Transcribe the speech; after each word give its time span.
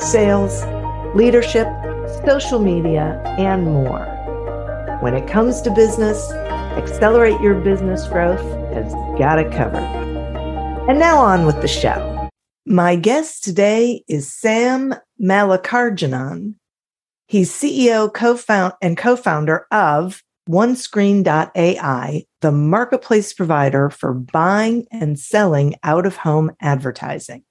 sales, 0.00 0.64
leadership, 1.14 1.66
social 2.24 2.58
media, 2.58 3.22
and 3.38 3.64
more. 3.64 4.06
When 5.00 5.14
it 5.14 5.28
comes 5.28 5.60
to 5.62 5.70
business, 5.70 6.30
accelerate 6.76 7.40
your 7.40 7.54
business 7.54 8.06
growth 8.08 8.40
has 8.72 8.92
got 9.18 9.38
it 9.38 9.52
covered. 9.52 9.82
And 10.88 10.98
now 10.98 11.18
on 11.18 11.46
with 11.46 11.60
the 11.60 11.68
show. 11.68 12.28
My 12.66 12.96
guest 12.96 13.44
today 13.44 14.04
is 14.08 14.32
Sam 14.32 14.94
Mallikarjunan. 15.20 16.54
He's 17.26 17.50
CEO 17.50 18.12
co-found 18.12 18.74
and 18.80 18.96
co-founder 18.96 19.66
of 19.70 20.22
OneScreen.ai, 20.48 22.24
the 22.40 22.52
marketplace 22.52 23.32
provider 23.34 23.90
for 23.90 24.14
buying 24.14 24.86
and 24.90 25.18
selling 25.18 25.74
out 25.82 26.06
of 26.06 26.16
home 26.16 26.50
advertising. 26.60 27.44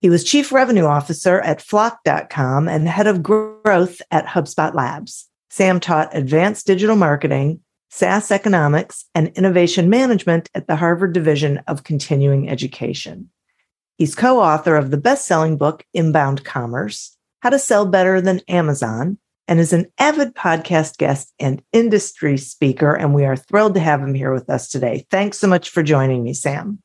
He 0.00 0.08
was 0.08 0.24
chief 0.24 0.50
revenue 0.50 0.86
officer 0.86 1.40
at 1.40 1.60
flock.com 1.60 2.68
and 2.68 2.88
head 2.88 3.06
of 3.06 3.22
growth 3.22 4.00
at 4.10 4.26
HubSpot 4.26 4.74
Labs. 4.74 5.28
Sam 5.50 5.78
taught 5.78 6.16
advanced 6.16 6.66
digital 6.66 6.96
marketing, 6.96 7.60
SaaS 7.90 8.30
economics, 8.30 9.04
and 9.14 9.28
innovation 9.36 9.90
management 9.90 10.48
at 10.54 10.66
the 10.66 10.76
Harvard 10.76 11.12
Division 11.12 11.58
of 11.66 11.84
Continuing 11.84 12.48
Education. 12.48 13.28
He's 13.98 14.14
co 14.14 14.40
author 14.40 14.76
of 14.76 14.90
the 14.90 14.96
best 14.96 15.26
selling 15.26 15.58
book, 15.58 15.84
Inbound 15.92 16.44
Commerce 16.44 17.16
How 17.40 17.50
to 17.50 17.58
Sell 17.58 17.84
Better 17.84 18.22
Than 18.22 18.40
Amazon, 18.48 19.18
and 19.48 19.60
is 19.60 19.74
an 19.74 19.92
avid 19.98 20.34
podcast 20.34 20.96
guest 20.96 21.34
and 21.38 21.62
industry 21.72 22.38
speaker. 22.38 22.94
And 22.94 23.12
we 23.12 23.26
are 23.26 23.36
thrilled 23.36 23.74
to 23.74 23.80
have 23.80 24.00
him 24.00 24.14
here 24.14 24.32
with 24.32 24.48
us 24.48 24.68
today. 24.68 25.04
Thanks 25.10 25.38
so 25.38 25.48
much 25.48 25.68
for 25.68 25.82
joining 25.82 26.22
me, 26.22 26.32
Sam. 26.32 26.80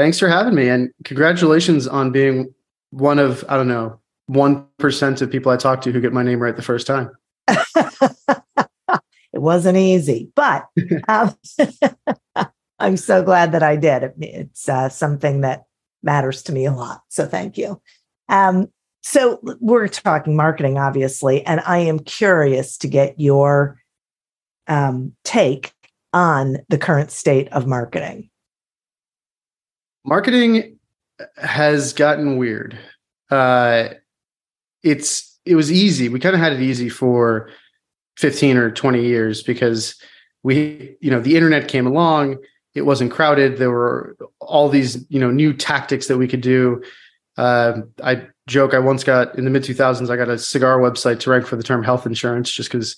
Thanks 0.00 0.18
for 0.18 0.28
having 0.28 0.54
me. 0.54 0.66
And 0.66 0.90
congratulations 1.04 1.86
on 1.86 2.10
being 2.10 2.54
one 2.88 3.18
of, 3.18 3.44
I 3.50 3.58
don't 3.58 3.68
know, 3.68 4.00
1% 4.30 5.20
of 5.20 5.30
people 5.30 5.52
I 5.52 5.58
talk 5.58 5.82
to 5.82 5.92
who 5.92 6.00
get 6.00 6.14
my 6.14 6.22
name 6.22 6.38
right 6.38 6.56
the 6.56 6.62
first 6.62 6.86
time. 6.86 7.10
it 7.46 9.02
wasn't 9.34 9.76
easy, 9.76 10.32
but 10.34 10.68
um, 11.08 11.34
I'm 12.78 12.96
so 12.96 13.22
glad 13.22 13.52
that 13.52 13.62
I 13.62 13.76
did. 13.76 14.10
It's 14.20 14.70
uh, 14.70 14.88
something 14.88 15.42
that 15.42 15.64
matters 16.02 16.44
to 16.44 16.52
me 16.52 16.64
a 16.64 16.72
lot. 16.72 17.02
So 17.10 17.26
thank 17.26 17.58
you. 17.58 17.78
Um, 18.30 18.68
so 19.02 19.38
we're 19.60 19.86
talking 19.86 20.34
marketing, 20.34 20.78
obviously, 20.78 21.44
and 21.44 21.60
I 21.66 21.76
am 21.76 21.98
curious 21.98 22.78
to 22.78 22.88
get 22.88 23.20
your 23.20 23.78
um, 24.66 25.12
take 25.24 25.74
on 26.14 26.56
the 26.70 26.78
current 26.78 27.10
state 27.10 27.48
of 27.52 27.66
marketing 27.66 28.29
marketing 30.04 30.78
has 31.36 31.92
gotten 31.92 32.36
weird. 32.36 32.78
Uh, 33.30 33.90
it's 34.82 35.38
it 35.44 35.54
was 35.54 35.70
easy. 35.70 36.08
We 36.08 36.20
kind 36.20 36.34
of 36.34 36.40
had 36.40 36.52
it 36.52 36.60
easy 36.60 36.88
for 36.88 37.50
15 38.16 38.56
or 38.56 38.70
20 38.70 39.02
years 39.02 39.42
because 39.42 39.94
we, 40.42 40.96
you 41.00 41.10
know, 41.10 41.20
the 41.20 41.36
internet 41.36 41.68
came 41.68 41.86
along. 41.86 42.38
It 42.74 42.82
wasn't 42.82 43.10
crowded. 43.10 43.56
There 43.56 43.70
were 43.70 44.16
all 44.40 44.68
these, 44.68 45.04
you 45.08 45.18
know, 45.18 45.30
new 45.30 45.52
tactics 45.52 46.06
that 46.08 46.18
we 46.18 46.28
could 46.28 46.40
do. 46.40 46.82
Uh, 47.36 47.80
I 48.02 48.26
joke. 48.46 48.74
I 48.74 48.78
once 48.78 49.04
got 49.04 49.36
in 49.36 49.44
the 49.44 49.50
mid 49.50 49.62
2000s. 49.62 50.10
I 50.10 50.16
got 50.16 50.28
a 50.28 50.38
cigar 50.38 50.78
website 50.78 51.20
to 51.20 51.30
rank 51.30 51.46
for 51.46 51.56
the 51.56 51.62
term 51.62 51.82
health 51.82 52.06
insurance, 52.06 52.50
just 52.50 52.70
because 52.70 52.96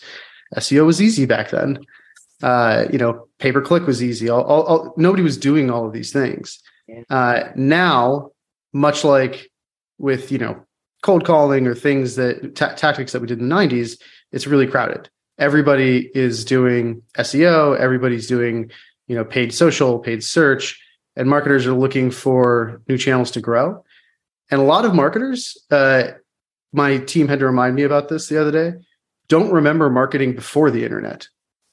SEO 0.57 0.85
was 0.85 1.01
easy 1.01 1.27
back 1.27 1.51
then. 1.51 1.79
Uh, 2.43 2.87
you 2.91 2.99
know, 2.99 3.29
pay 3.39 3.53
per 3.53 3.63
click 3.63 3.87
was 3.87 4.03
easy. 4.03 4.29
All, 4.29 4.43
all, 4.43 4.63
all, 4.65 4.95
nobody 4.97 5.23
was 5.23 5.37
doing 5.37 5.71
all 5.71 5.87
of 5.87 5.93
these 5.93 6.13
things. 6.13 6.61
Uh, 7.11 7.45
now, 7.55 8.31
much 8.73 9.05
like 9.05 9.51
with 9.99 10.33
you 10.33 10.39
know 10.39 10.65
cold 11.03 11.25
calling 11.25 11.67
or 11.67 11.75
things 11.75 12.17
that 12.17 12.55
tactics 12.55 13.13
that 13.13 13.21
we 13.21 13.27
did 13.27 13.41
in 13.41 13.49
the 13.49 13.55
90s, 13.55 14.01
it's 14.31 14.47
really 14.47 14.67
crowded. 14.67 15.09
Everybody 15.39 16.11
is 16.15 16.45
doing 16.45 17.03
SEO. 17.19 17.79
Everybody's 17.79 18.27
doing 18.27 18.71
you 19.09 19.17
know 19.17 19.25
paid 19.25 19.53
social, 19.53 19.99
paid 19.99 20.23
search, 20.23 20.81
and 21.17 21.29
marketers 21.29 21.67
are 21.67 21.75
looking 21.75 22.11
for 22.11 22.81
new 22.89 22.99
channels 22.99 23.31
to 23.33 23.41
grow. 23.41 23.85
And 24.51 24.61
a 24.61 24.65
lot 24.65 24.85
of 24.85 24.95
marketers, 24.95 25.57
uh, 25.71 26.13
my 26.73 26.99
team 26.99 27.29
had 27.29 27.39
to 27.39 27.47
remind 27.47 27.75
me 27.75 27.85
about 27.85 28.09
this 28.09 28.29
the 28.29 28.41
other 28.41 28.51
day, 28.51 28.79
don't 29.29 29.51
remember 29.51 29.89
marketing 29.89 30.35
before 30.35 30.71
the 30.71 30.85
internet. 30.85 31.27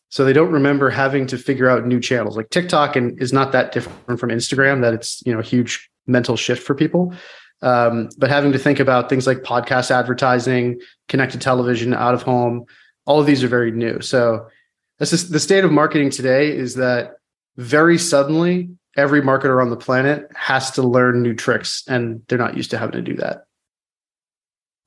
So 0.10 0.26
they 0.26 0.34
don't 0.34 0.52
remember 0.52 0.90
having 0.90 1.28
to 1.28 1.38
figure 1.38 1.70
out 1.70 1.86
new 1.86 2.00
channels. 2.00 2.36
Like 2.36 2.50
TikTok 2.50 2.96
and 2.96 3.22
is 3.22 3.32
not 3.32 3.52
that 3.52 3.72
different 3.72 4.20
from 4.20 4.30
Instagram, 4.30 4.82
that 4.82 4.94
it's, 4.94 5.22
you 5.26 5.32
know, 5.32 5.40
a 5.40 5.44
huge 5.44 5.90
mental 6.08 6.36
shift 6.36 6.64
for 6.64 6.74
people. 6.74 7.14
Um, 7.62 8.10
but 8.18 8.30
having 8.30 8.52
to 8.54 8.58
think 8.58 8.80
about 8.80 9.10
things 9.10 9.28
like 9.28 9.40
podcast 9.40 9.92
advertising, 9.92 10.80
connected 11.08 11.42
television, 11.42 11.94
out 11.94 12.14
of 12.14 12.24
home, 12.24 12.66
all 13.06 13.20
of 13.20 13.26
these 13.26 13.44
are 13.44 13.48
very 13.48 13.72
new. 13.72 14.02
So 14.02 14.48
this 14.98 15.14
is 15.14 15.30
the 15.30 15.40
state 15.40 15.64
of 15.64 15.72
marketing 15.72 16.10
today 16.10 16.56
is 16.56 16.76
that 16.76 17.14
very 17.58 17.98
suddenly 17.98 18.70
every 18.96 19.22
marketer 19.22 19.62
on 19.62 19.70
the 19.70 19.78
planet 19.78 20.28
has 20.36 20.72
to 20.72 20.82
learn 20.82 21.22
new 21.22 21.34
tricks 21.34 21.84
and 21.88 22.22
they're 22.28 22.38
not 22.38 22.58
used 22.58 22.72
to 22.72 22.78
having 22.78 22.94
to 22.94 23.02
do 23.02 23.16
that. 23.16 23.46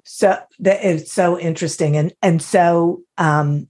So 0.04 0.36
that 0.60 0.84
is 0.84 1.12
so 1.12 1.38
interesting. 1.38 1.96
And 1.96 2.12
and 2.22 2.42
so 2.42 3.02
um 3.18 3.68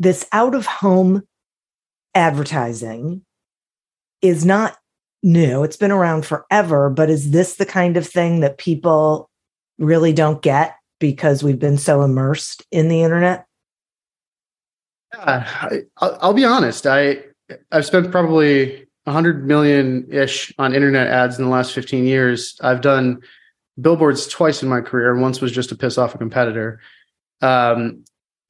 this 0.00 0.26
out 0.32 0.54
of 0.54 0.66
home 0.66 1.22
advertising 2.14 3.22
is 4.22 4.44
not 4.44 4.76
new. 5.22 5.62
It's 5.62 5.76
been 5.76 5.92
around 5.92 6.24
forever, 6.24 6.90
but 6.90 7.10
is 7.10 7.30
this 7.30 7.56
the 7.56 7.66
kind 7.66 7.96
of 7.96 8.06
thing 8.06 8.40
that 8.40 8.58
people 8.58 9.30
really 9.78 10.12
don't 10.12 10.42
get 10.42 10.74
because 10.98 11.42
we've 11.42 11.58
been 11.58 11.78
so 11.78 12.02
immersed 12.02 12.64
in 12.72 12.88
the 12.88 13.02
internet? 13.02 13.46
Yeah, 15.14 15.46
I, 16.00 16.26
will 16.26 16.32
be 16.32 16.44
honest. 16.44 16.86
I 16.86 17.18
I've 17.70 17.84
spent 17.84 18.10
probably 18.10 18.86
a 19.06 19.12
hundred 19.12 19.46
million 19.46 20.06
ish 20.10 20.52
on 20.58 20.74
internet 20.74 21.08
ads 21.08 21.38
in 21.38 21.44
the 21.44 21.50
last 21.50 21.74
fifteen 21.74 22.06
years. 22.06 22.58
I've 22.62 22.80
done 22.80 23.20
billboards 23.80 24.28
twice 24.28 24.62
in 24.62 24.68
my 24.68 24.80
career, 24.80 25.12
and 25.12 25.20
once 25.20 25.40
was 25.40 25.52
just 25.52 25.68
to 25.70 25.76
piss 25.76 25.98
off 25.98 26.14
a 26.14 26.18
competitor. 26.18 26.80
Um, 27.42 28.04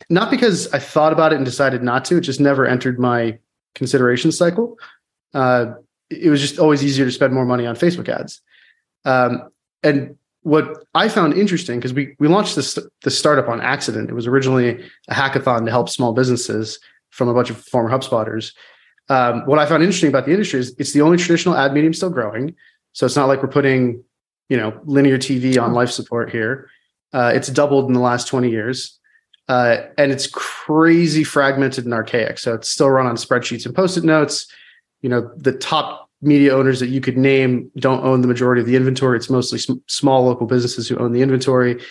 not 0.08 0.30
because 0.30 0.72
I 0.72 0.78
thought 0.78 1.12
about 1.12 1.32
it 1.32 1.36
and 1.36 1.44
decided 1.44 1.82
not 1.82 2.04
to. 2.06 2.16
It 2.16 2.22
just 2.22 2.40
never 2.40 2.66
entered 2.66 2.98
my 2.98 3.38
consideration 3.74 4.32
cycle. 4.32 4.78
Uh, 5.34 5.74
it 6.08 6.30
was 6.30 6.40
just 6.40 6.58
always 6.58 6.84
easier 6.84 7.04
to 7.04 7.12
spend 7.12 7.32
more 7.32 7.44
money 7.44 7.66
on 7.66 7.76
Facebook 7.76 8.08
ads. 8.08 8.40
Um, 9.04 9.50
and 9.82 10.16
what 10.42 10.84
I 10.94 11.08
found 11.08 11.34
interesting 11.34 11.78
because 11.78 11.92
we 11.92 12.16
we 12.18 12.28
launched 12.28 12.56
this 12.56 12.78
this 13.02 13.18
startup 13.18 13.48
on 13.48 13.60
accident. 13.60 14.08
It 14.08 14.14
was 14.14 14.26
originally 14.26 14.84
a 15.08 15.14
hackathon 15.14 15.64
to 15.66 15.70
help 15.70 15.88
small 15.88 16.12
businesses 16.12 16.80
from 17.10 17.28
a 17.28 17.34
bunch 17.34 17.50
of 17.50 17.58
former 17.58 17.90
HubSpotters. 17.90 18.52
Um, 19.08 19.44
what 19.46 19.58
I 19.58 19.66
found 19.66 19.82
interesting 19.82 20.08
about 20.08 20.24
the 20.24 20.32
industry 20.32 20.60
is 20.60 20.74
it's 20.78 20.92
the 20.92 21.02
only 21.02 21.18
traditional 21.18 21.56
ad 21.56 21.74
medium 21.74 21.92
still 21.92 22.10
growing. 22.10 22.54
So 22.92 23.06
it's 23.06 23.16
not 23.16 23.26
like 23.26 23.42
we're 23.42 23.48
putting, 23.48 24.02
you 24.48 24.56
know, 24.56 24.80
linear 24.84 25.18
TV 25.18 25.60
on 25.60 25.72
life 25.72 25.90
support 25.90 26.30
here. 26.30 26.70
Uh, 27.12 27.32
it's 27.34 27.48
doubled 27.48 27.88
in 27.88 27.92
the 27.92 28.00
last 28.00 28.28
20 28.28 28.48
years. 28.50 28.99
Uh, 29.50 29.84
and 29.98 30.12
it's 30.12 30.28
crazy 30.28 31.24
fragmented 31.24 31.84
and 31.84 31.92
archaic. 31.92 32.38
So 32.38 32.54
it's 32.54 32.70
still 32.70 32.88
run 32.88 33.06
on 33.06 33.16
spreadsheets 33.16 33.66
and 33.66 33.74
post-it 33.74 34.04
notes. 34.04 34.46
You 35.02 35.08
know, 35.08 35.28
the 35.36 35.50
top 35.50 36.08
media 36.22 36.54
owners 36.56 36.78
that 36.78 36.86
you 36.86 37.00
could 37.00 37.18
name 37.18 37.68
don't 37.76 38.04
own 38.04 38.20
the 38.20 38.28
majority 38.28 38.60
of 38.60 38.68
the 38.68 38.76
inventory. 38.76 39.16
It's 39.16 39.28
mostly 39.28 39.58
sm- 39.58 39.82
small 39.88 40.24
local 40.24 40.46
businesses 40.46 40.86
who 40.86 40.96
own 40.98 41.10
the 41.10 41.20
inventory, 41.20 41.82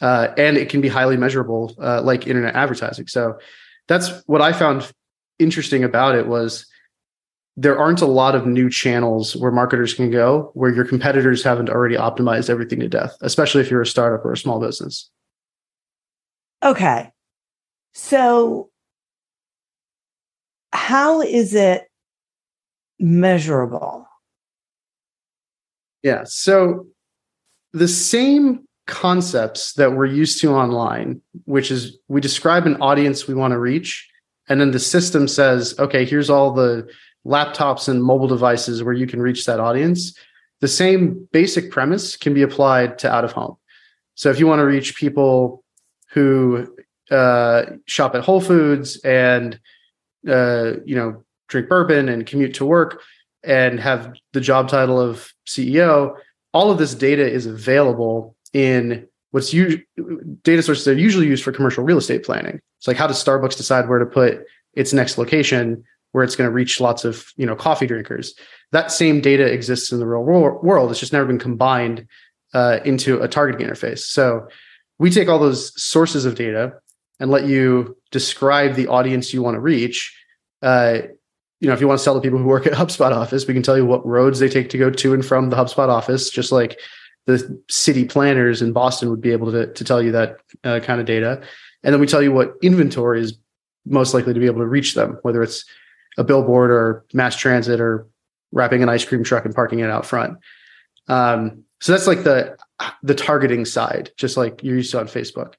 uh, 0.00 0.28
and 0.38 0.56
it 0.56 0.70
can 0.70 0.80
be 0.80 0.88
highly 0.88 1.18
measurable, 1.18 1.74
uh, 1.78 2.00
like 2.00 2.26
internet 2.26 2.54
advertising. 2.54 3.06
So 3.06 3.38
that's 3.86 4.22
what 4.24 4.40
I 4.40 4.54
found 4.54 4.90
interesting 5.38 5.84
about 5.84 6.14
it 6.14 6.26
was 6.26 6.64
there 7.54 7.78
aren't 7.78 8.00
a 8.00 8.06
lot 8.06 8.34
of 8.34 8.46
new 8.46 8.70
channels 8.70 9.36
where 9.36 9.50
marketers 9.50 9.92
can 9.92 10.10
go 10.10 10.52
where 10.54 10.72
your 10.72 10.86
competitors 10.86 11.44
haven't 11.44 11.68
already 11.68 11.96
optimized 11.96 12.48
everything 12.48 12.80
to 12.80 12.88
death, 12.88 13.14
especially 13.20 13.60
if 13.60 13.70
you're 13.70 13.82
a 13.82 13.86
startup 13.86 14.24
or 14.24 14.32
a 14.32 14.38
small 14.38 14.58
business. 14.58 15.10
Okay. 16.62 17.12
So, 17.92 18.70
how 20.72 21.22
is 21.22 21.54
it 21.54 21.88
measurable? 22.98 24.06
Yeah. 26.02 26.22
So, 26.24 26.86
the 27.72 27.88
same 27.88 28.66
concepts 28.86 29.74
that 29.74 29.92
we're 29.92 30.06
used 30.06 30.40
to 30.40 30.52
online, 30.52 31.20
which 31.44 31.70
is 31.70 31.98
we 32.08 32.20
describe 32.20 32.66
an 32.66 32.80
audience 32.80 33.28
we 33.28 33.34
want 33.34 33.52
to 33.52 33.58
reach, 33.58 34.08
and 34.48 34.60
then 34.60 34.70
the 34.70 34.80
system 34.80 35.28
says, 35.28 35.74
okay, 35.78 36.04
here's 36.04 36.30
all 36.30 36.52
the 36.52 36.88
laptops 37.26 37.88
and 37.88 38.02
mobile 38.02 38.26
devices 38.26 38.82
where 38.82 38.94
you 38.94 39.06
can 39.06 39.20
reach 39.20 39.44
that 39.44 39.60
audience. 39.60 40.16
The 40.60 40.68
same 40.68 41.28
basic 41.32 41.70
premise 41.70 42.16
can 42.16 42.34
be 42.34 42.42
applied 42.42 42.98
to 43.00 43.12
out 43.12 43.24
of 43.24 43.32
home. 43.32 43.56
So 44.14 44.30
if 44.30 44.40
you 44.40 44.46
want 44.46 44.60
to 44.60 44.64
reach 44.64 44.96
people 44.96 45.62
who 46.10 46.74
uh, 47.10 47.64
shop 47.86 48.14
at 48.14 48.22
Whole 48.22 48.40
Foods 48.40 48.96
and 49.04 49.58
uh, 50.28 50.72
you 50.84 50.94
know 50.94 51.24
drink 51.48 51.68
bourbon 51.68 52.08
and 52.08 52.26
commute 52.26 52.54
to 52.54 52.66
work 52.66 53.00
and 53.42 53.80
have 53.80 54.14
the 54.32 54.40
job 54.40 54.68
title 54.68 55.00
of 55.00 55.32
CEO, 55.46 56.14
all 56.52 56.70
of 56.70 56.78
this 56.78 56.94
data 56.94 57.28
is 57.28 57.46
available 57.46 58.36
in 58.52 59.06
what's 59.30 59.50
data 59.50 60.62
sources 60.62 60.84
that 60.84 60.92
are 60.92 60.94
usually 60.94 61.26
used 61.26 61.44
for 61.44 61.52
commercial 61.52 61.84
real 61.84 61.98
estate 61.98 62.24
planning. 62.24 62.60
It's 62.78 62.88
like 62.88 62.96
how 62.96 63.06
does 63.06 63.22
Starbucks 63.22 63.56
decide 63.56 63.88
where 63.88 63.98
to 63.98 64.06
put 64.06 64.44
its 64.74 64.92
next 64.92 65.18
location 65.18 65.84
where 66.12 66.24
it's 66.24 66.36
going 66.36 66.48
to 66.48 66.54
reach 66.54 66.80
lots 66.80 67.04
of 67.04 67.32
you 67.36 67.46
know 67.46 67.56
coffee 67.56 67.86
drinkers. 67.86 68.34
That 68.72 68.92
same 68.92 69.20
data 69.20 69.44
exists 69.44 69.92
in 69.92 69.98
the 69.98 70.06
real 70.06 70.22
world. 70.22 70.90
It's 70.90 71.00
just 71.00 71.12
never 71.12 71.26
been 71.26 71.38
combined 71.38 72.06
uh, 72.54 72.80
into 72.84 73.20
a 73.20 73.28
targeting 73.28 73.66
interface. 73.66 74.00
So 74.00 74.48
we 74.98 75.10
take 75.10 75.28
all 75.28 75.38
those 75.38 75.80
sources 75.80 76.24
of 76.24 76.34
data 76.34 76.74
and 77.20 77.30
let 77.30 77.46
you 77.46 77.96
describe 78.10 78.74
the 78.74 78.88
audience 78.88 79.32
you 79.32 79.42
want 79.42 79.54
to 79.54 79.60
reach. 79.60 80.16
Uh, 80.62 80.98
you 81.60 81.68
know, 81.68 81.74
if 81.74 81.80
you 81.80 81.88
want 81.88 81.98
to 81.98 82.04
sell 82.04 82.14
to 82.14 82.20
people 82.20 82.38
who 82.38 82.44
work 82.44 82.66
at 82.66 82.72
HubSpot 82.74 83.12
office, 83.12 83.46
we 83.46 83.54
can 83.54 83.62
tell 83.62 83.76
you 83.76 83.86
what 83.86 84.06
roads 84.06 84.38
they 84.38 84.48
take 84.48 84.70
to 84.70 84.78
go 84.78 84.90
to 84.90 85.14
and 85.14 85.24
from 85.24 85.50
the 85.50 85.56
HubSpot 85.56 85.88
office, 85.88 86.30
just 86.30 86.52
like 86.52 86.78
the 87.26 87.62
city 87.68 88.04
planners 88.04 88.62
in 88.62 88.72
Boston 88.72 89.10
would 89.10 89.20
be 89.20 89.32
able 89.32 89.52
to, 89.52 89.72
to 89.72 89.84
tell 89.84 90.02
you 90.02 90.12
that 90.12 90.38
uh, 90.64 90.80
kind 90.80 91.00
of 91.00 91.06
data. 91.06 91.42
And 91.82 91.92
then 91.92 92.00
we 92.00 92.06
tell 92.06 92.22
you 92.22 92.32
what 92.32 92.54
inventory 92.62 93.20
is 93.20 93.38
most 93.84 94.14
likely 94.14 94.34
to 94.34 94.40
be 94.40 94.46
able 94.46 94.60
to 94.60 94.66
reach 94.66 94.94
them, 94.94 95.18
whether 95.22 95.42
it's 95.42 95.64
a 96.16 96.24
billboard 96.24 96.70
or 96.70 97.04
mass 97.12 97.36
transit 97.36 97.80
or 97.80 98.06
wrapping 98.52 98.82
an 98.82 98.88
ice 98.88 99.04
cream 99.04 99.22
truck 99.22 99.44
and 99.44 99.54
parking 99.54 99.80
it 99.80 99.90
out 99.90 100.06
front. 100.06 100.38
Um, 101.06 101.64
so 101.80 101.92
that's 101.92 102.06
like 102.06 102.24
the 102.24 102.56
the 103.02 103.14
targeting 103.14 103.64
side, 103.64 104.10
just 104.16 104.36
like 104.36 104.62
you're 104.62 104.76
used 104.76 104.90
to 104.92 105.00
on 105.00 105.06
Facebook. 105.06 105.54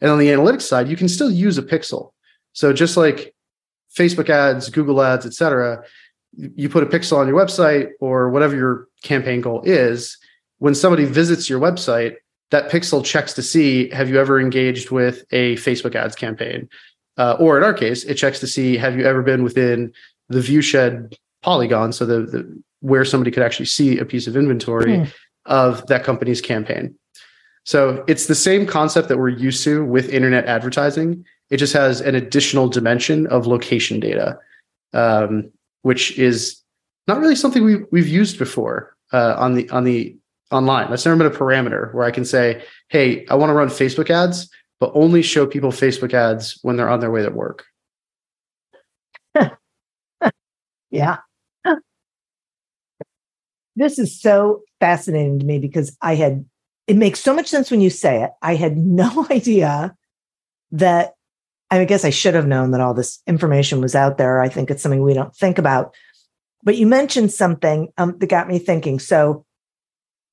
And 0.00 0.10
on 0.10 0.18
the 0.18 0.28
analytics 0.28 0.62
side, 0.62 0.88
you 0.88 0.96
can 0.96 1.08
still 1.08 1.30
use 1.30 1.58
a 1.58 1.62
pixel. 1.62 2.12
So 2.52 2.72
just 2.72 2.96
like 2.96 3.34
Facebook 3.94 4.28
ads, 4.28 4.70
Google 4.70 5.02
ads, 5.02 5.26
etc., 5.26 5.84
you 6.36 6.68
put 6.68 6.84
a 6.84 6.86
pixel 6.86 7.18
on 7.18 7.26
your 7.26 7.36
website 7.36 7.90
or 8.00 8.30
whatever 8.30 8.54
your 8.54 8.88
campaign 9.02 9.40
goal 9.40 9.62
is. 9.64 10.16
When 10.58 10.74
somebody 10.74 11.04
visits 11.04 11.50
your 11.50 11.60
website, 11.60 12.16
that 12.50 12.70
pixel 12.70 13.04
checks 13.04 13.32
to 13.34 13.42
see 13.42 13.88
have 13.90 14.08
you 14.08 14.18
ever 14.18 14.40
engaged 14.40 14.90
with 14.90 15.24
a 15.32 15.56
Facebook 15.56 15.94
ads 15.94 16.14
campaign? 16.14 16.68
Uh, 17.16 17.36
or 17.38 17.56
in 17.56 17.64
our 17.64 17.74
case, 17.74 18.04
it 18.04 18.14
checks 18.14 18.40
to 18.40 18.46
see 18.46 18.76
have 18.76 18.96
you 18.96 19.04
ever 19.04 19.22
been 19.22 19.42
within 19.42 19.92
the 20.28 20.38
viewshed 20.38 21.16
polygon, 21.42 21.92
so 21.92 22.06
the, 22.06 22.20
the 22.22 22.62
where 22.80 23.04
somebody 23.04 23.30
could 23.30 23.42
actually 23.42 23.66
see 23.66 23.98
a 23.98 24.04
piece 24.04 24.26
of 24.26 24.36
inventory 24.36 24.98
mm. 24.98 25.12
Of 25.46 25.86
that 25.86 26.04
company's 26.04 26.40
campaign. 26.40 26.94
So 27.64 28.04
it's 28.08 28.26
the 28.26 28.34
same 28.34 28.66
concept 28.66 29.08
that 29.08 29.18
we're 29.18 29.28
used 29.28 29.64
to 29.64 29.84
with 29.84 30.08
internet 30.08 30.46
advertising. 30.46 31.24
It 31.50 31.58
just 31.58 31.72
has 31.72 32.00
an 32.00 32.14
additional 32.14 32.68
dimension 32.68 33.26
of 33.26 33.46
location 33.46 34.00
data, 34.00 34.38
um, 34.92 35.50
which 35.82 36.18
is 36.18 36.60
not 37.06 37.18
really 37.18 37.36
something 37.36 37.64
we, 37.64 37.76
we've 37.90 38.08
used 38.08 38.38
before 38.38 38.96
uh, 39.12 39.34
on 39.38 39.54
the 39.54 39.68
on 39.70 39.84
the 39.84 40.16
online. 40.50 40.90
That's 40.90 41.04
never 41.04 41.16
been 41.16 41.26
a 41.26 41.36
parameter 41.36 41.92
where 41.92 42.04
I 42.04 42.10
can 42.10 42.24
say, 42.24 42.62
"Hey, 42.88 43.26
I 43.26 43.34
want 43.34 43.50
to 43.50 43.54
run 43.54 43.68
Facebook 43.68 44.10
ads, 44.10 44.50
but 44.78 44.92
only 44.94 45.22
show 45.22 45.46
people 45.46 45.70
Facebook 45.70 46.14
ads 46.14 46.58
when 46.62 46.76
they're 46.76 46.88
on 46.88 47.00
their 47.00 47.10
way 47.10 47.22
to 47.22 47.30
work." 47.30 47.64
yeah. 50.90 51.18
This 53.80 53.98
is 53.98 54.20
so 54.20 54.62
fascinating 54.78 55.38
to 55.38 55.46
me 55.46 55.58
because 55.58 55.96
I 56.02 56.14
had 56.14 56.44
it 56.86 56.96
makes 56.96 57.20
so 57.20 57.34
much 57.34 57.46
sense 57.46 57.70
when 57.70 57.80
you 57.80 57.88
say 57.88 58.22
it. 58.22 58.30
I 58.42 58.54
had 58.54 58.76
no 59.02 59.26
idea 59.30 59.96
that 60.72 61.14
I 61.70 61.84
guess 61.84 62.04
I 62.04 62.10
should 62.10 62.34
have 62.34 62.46
known 62.46 62.72
that 62.72 62.80
all 62.80 62.94
this 62.94 63.20
information 63.26 63.80
was 63.80 63.94
out 63.94 64.18
there. 64.18 64.40
I 64.40 64.48
think 64.48 64.70
it's 64.70 64.82
something 64.82 65.02
we 65.02 65.14
don't 65.14 65.34
think 65.34 65.56
about. 65.56 65.94
But 66.62 66.76
you 66.76 66.86
mentioned 66.86 67.32
something 67.32 67.88
um, 67.96 68.18
that 68.18 68.26
got 68.26 68.48
me 68.48 68.58
thinking. 68.58 68.98
So 68.98 69.46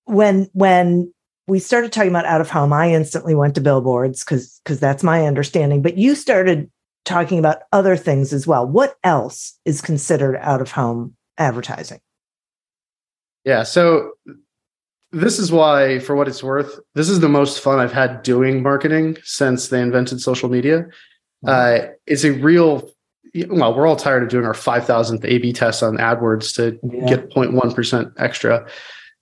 when 0.05 0.49
when 0.53 1.13
we 1.47 1.59
started 1.59 1.94
talking 1.94 2.09
about 2.09 2.25
out 2.25 2.41
of 2.41 2.49
home, 2.49 2.73
I 2.73 2.91
instantly 2.91 3.33
went 3.33 3.55
to 3.55 3.61
billboards 3.61 4.25
because 4.25 4.59
because 4.63 4.79
that's 4.79 5.03
my 5.03 5.25
understanding. 5.25 5.81
But 5.81 5.97
you 5.97 6.15
started 6.15 6.69
talking 7.05 7.39
about 7.39 7.59
other 7.71 7.95
things 7.95 8.33
as 8.33 8.45
well. 8.45 8.67
What 8.67 8.95
else 9.05 9.57
is 9.63 9.79
considered 9.79 10.35
out 10.41 10.59
of 10.59 10.71
home 10.71 11.15
advertising? 11.38 11.99
Yeah. 13.47 13.63
So 13.63 14.11
this 15.13 15.39
is 15.39 15.53
why, 15.53 15.99
for 15.99 16.17
what 16.17 16.27
it's 16.27 16.44
worth, 16.44 16.81
this 16.95 17.07
is 17.07 17.21
the 17.21 17.29
most 17.29 17.61
fun 17.61 17.79
I've 17.79 17.94
had 17.94 18.21
doing 18.21 18.61
marketing 18.61 19.17
since 19.23 19.69
they 19.69 19.81
invented 19.81 20.19
social 20.19 20.49
media. 20.49 20.88
Uh, 21.45 21.79
it's 22.05 22.25
a 22.25 22.31
real, 22.31 22.91
well, 23.47 23.73
we're 23.73 23.88
all 23.88 23.95
tired 23.95 24.21
of 24.21 24.27
doing 24.27 24.45
our 24.45 24.51
5,000th 24.51 25.23
A 25.23 25.38
B 25.38 25.53
test 25.53 25.81
on 25.81 25.95
AdWords 25.95 26.53
to 26.55 26.77
yeah. 26.91 27.07
get 27.07 27.29
0.1% 27.29 28.11
extra. 28.17 28.67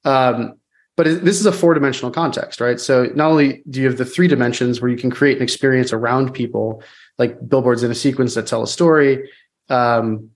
Um, 0.05 0.55
but 0.97 1.05
it, 1.05 1.23
this 1.23 1.39
is 1.39 1.45
a 1.45 1.51
four 1.51 1.75
dimensional 1.75 2.09
context, 2.09 2.59
right? 2.59 2.79
So 2.79 3.11
not 3.13 3.29
only 3.29 3.61
do 3.69 3.79
you 3.79 3.85
have 3.85 3.97
the 3.99 4.05
three 4.05 4.27
dimensions 4.27 4.81
where 4.81 4.89
you 4.89 4.97
can 4.97 5.11
create 5.11 5.37
an 5.37 5.43
experience 5.43 5.93
around 5.93 6.33
people, 6.33 6.81
like 7.19 7.37
billboards 7.47 7.83
in 7.83 7.91
a 7.91 7.95
sequence 7.95 8.33
that 8.33 8.47
tell 8.47 8.63
a 8.63 8.67
story, 8.67 9.29
um, 9.69 10.31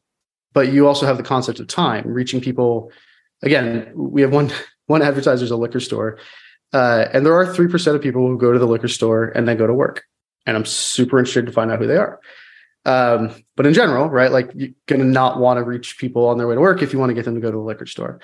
but 0.54 0.72
you 0.72 0.88
also 0.88 1.08
have 1.08 1.18
the 1.18 1.24
concept 1.24 1.60
of 1.60 1.68
time, 1.68 2.06
reaching 2.06 2.40
people. 2.40 2.92
Again, 3.42 3.92
we 3.96 4.22
have 4.22 4.32
one 4.32 4.52
one 4.88 5.02
advertiser 5.02 5.44
is 5.44 5.52
a 5.52 5.58
liquor 5.58 5.80
store, 5.80 6.18
uh, 6.74 7.06
and 7.14 7.26
there 7.26 7.34
are 7.34 7.54
three 7.54 7.68
percent 7.68 7.96
of 7.96 8.02
people 8.02 8.28
who 8.28 8.38
go 8.38 8.52
to 8.52 8.60
the 8.60 8.68
liquor 8.68 8.88
store 8.88 9.26
and 9.26 9.48
then 9.48 9.58
go 9.58 9.68
to 9.68 9.74
work. 9.74 10.04
And 10.46 10.58
I'm 10.58 10.66
super 10.66 11.20
interested 11.20 11.46
to 11.46 11.52
find 11.52 11.72
out 11.72 11.80
who 11.80 11.88
they 11.88 11.98
are. 11.98 12.20
Um, 12.86 13.44
but 13.56 13.66
in 13.66 13.74
general, 13.74 14.10
right, 14.10 14.32
like 14.32 14.50
you're 14.56 14.70
going 14.88 15.02
to 15.02 15.06
not 15.06 15.40
want 15.40 15.58
to 15.58 15.64
reach 15.64 15.98
people 15.98 16.28
on 16.28 16.38
their 16.38 16.48
way 16.48 16.56
to 16.56 16.62
work 16.62 16.82
if 16.82 16.94
you 16.94 17.00
want 17.00 17.10
to 17.10 17.14
get 17.14 17.26
them 17.26 17.36
to 17.36 17.42
go 17.42 17.52
to 17.52 17.58
the 17.58 17.64
liquor 17.64 17.86
store. 17.86 18.20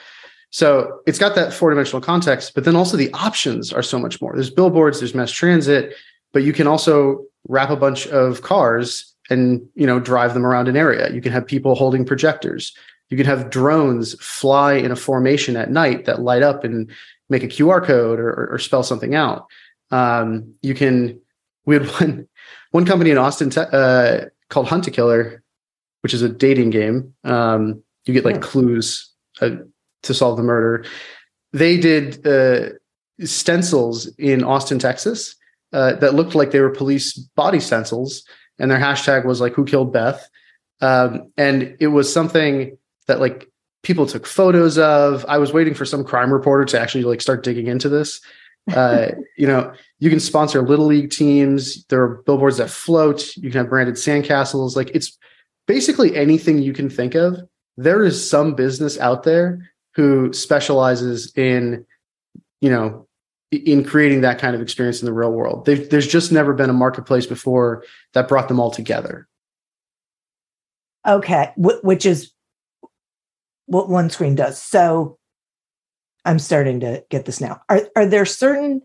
So 0.50 1.02
it's 1.06 1.20
got 1.20 1.36
that 1.36 1.54
four 1.54 1.70
dimensional 1.70 2.02
context, 2.02 2.56
but 2.56 2.64
then 2.64 2.76
also 2.76 2.96
the 2.96 3.12
options 3.14 3.74
are 3.74 3.84
so 3.84 4.00
much 4.00 4.22
more. 4.22 4.34
There's 4.34 4.50
billboards, 4.50 5.00
there's 5.00 5.14
mass 5.14 5.32
transit, 5.32 5.94
but 6.32 6.44
you 6.44 6.54
can 6.54 6.66
also 6.66 7.26
wrap 7.48 7.70
a 7.70 7.76
bunch 7.76 8.08
of 8.08 8.42
cars 8.42 9.14
and 9.30 9.68
you 9.76 9.86
know 9.86 10.00
drive 10.00 10.34
them 10.34 10.46
around 10.46 10.68
an 10.68 10.78
area. 10.78 11.12
You 11.12 11.22
can 11.22 11.32
have 11.32 11.46
people 11.46 11.76
holding 11.76 12.06
projectors. 12.06 12.74
You 13.16 13.24
can 13.24 13.28
have 13.28 13.50
drones 13.50 14.14
fly 14.22 14.74
in 14.74 14.92
a 14.92 14.96
formation 14.98 15.56
at 15.56 15.72
night 15.72 16.04
that 16.04 16.20
light 16.20 16.44
up 16.44 16.66
and 16.66 16.92
make 17.30 17.44
a 17.44 17.48
QR 17.48 17.82
code 17.82 18.20
or, 18.20 18.50
or 18.52 18.60
spell 18.60 18.84
something 18.84 19.16
out. 19.16 19.48
Um, 19.90 20.54
you 20.62 20.74
can. 20.76 21.22
We 21.66 21.76
had 21.76 21.86
one 22.02 22.28
one 22.72 22.86
company 22.86 23.12
in 23.12 23.18
Austin 23.18 23.58
uh, 23.58 24.26
called 24.50 24.68
Hunt 24.68 24.88
a 24.88 24.92
Killer, 24.92 25.42
which 26.02 26.14
is 26.14 26.24
a 26.24 26.28
dating 26.28 26.72
game. 26.72 27.14
Um, 27.24 27.82
you 28.04 28.14
get 28.14 28.26
like 28.26 28.42
clues 28.42 29.10
uh, 29.40 29.52
to 30.04 30.14
solve 30.14 30.36
the 30.36 30.44
murder. 30.44 30.84
They 31.54 31.78
did 31.78 32.28
uh, 32.28 32.72
stencils 33.24 34.08
in 34.18 34.44
Austin, 34.44 34.78
Texas, 34.78 35.38
uh, 35.72 35.94
that 35.94 36.16
looked 36.16 36.36
like 36.36 36.52
they 36.52 36.60
were 36.60 36.70
police 36.70 37.14
body 37.14 37.62
stencils, 37.62 38.26
and 38.60 38.70
their 38.70 38.78
hashtag 38.78 39.24
was 39.24 39.40
like 39.40 39.54
"Who 39.54 39.64
killed 39.64 39.94
Beth?" 39.94 40.30
Um, 40.82 41.32
and 41.38 41.78
it 41.80 41.88
was 41.88 42.12
something 42.12 42.78
that 43.08 43.20
like 43.20 43.50
people 43.84 44.06
took 44.06 44.26
photos 44.26 44.78
of. 44.78 45.26
I 45.28 45.38
was 45.38 45.54
waiting 45.54 45.74
for 45.74 45.86
some 45.86 46.04
crime 46.04 46.34
reporter 46.34 46.66
to 46.66 46.80
actually 46.80 47.04
like 47.04 47.22
start 47.22 47.44
digging 47.44 47.68
into 47.68 47.90
this. 47.90 48.22
Uh, 48.74 49.12
you 49.38 49.46
know, 49.46 49.72
you 50.00 50.10
can 50.10 50.20
sponsor 50.20 50.60
little 50.64 50.88
league 50.88 51.12
teams. 51.12 51.86
There 51.86 52.02
are 52.02 52.24
billboards 52.24 52.58
that 52.58 52.72
float. 52.72 53.38
You 53.38 53.52
can 53.52 53.60
have 53.60 53.70
branded 53.70 53.94
sandcastles. 53.94 54.76
Like 54.76 54.90
it's 54.96 55.20
basically 55.68 56.16
anything 56.16 56.58
you 56.64 56.74
can 56.74 56.90
think 56.90 57.14
of. 57.14 57.38
There 57.78 58.04
is 58.04 58.28
some 58.28 58.56
business 58.56 59.00
out 59.00 59.22
there 59.22 59.70
who 59.94 60.34
specializes 60.34 61.32
in, 61.36 61.86
you 62.60 62.72
know, 62.72 63.08
in 63.52 63.84
creating 63.84 64.22
that 64.22 64.40
kind 64.40 64.56
of 64.56 64.62
experience 64.62 65.00
in 65.00 65.06
the 65.06 65.14
real 65.14 65.32
world. 65.32 65.66
They've, 65.66 65.88
there's 65.88 66.08
just 66.08 66.32
never 66.32 66.54
been 66.54 66.72
a 66.72 66.74
marketplace 66.74 67.28
before 67.28 67.84
that 68.14 68.28
brought 68.28 68.48
them 68.48 68.60
all 68.60 68.72
together. 68.72 69.28
Okay, 71.08 71.54
which 71.56 72.06
is 72.06 72.32
what 73.66 73.90
OneScreen 73.90 74.36
does. 74.36 74.62
So 74.62 75.18
I'm 76.24 76.40
starting 76.40 76.80
to 76.82 77.04
get 77.10 77.26
this 77.26 77.40
now. 77.40 77.62
Are 77.70 77.82
are 77.96 78.06
there 78.06 78.26
certain 78.26 78.82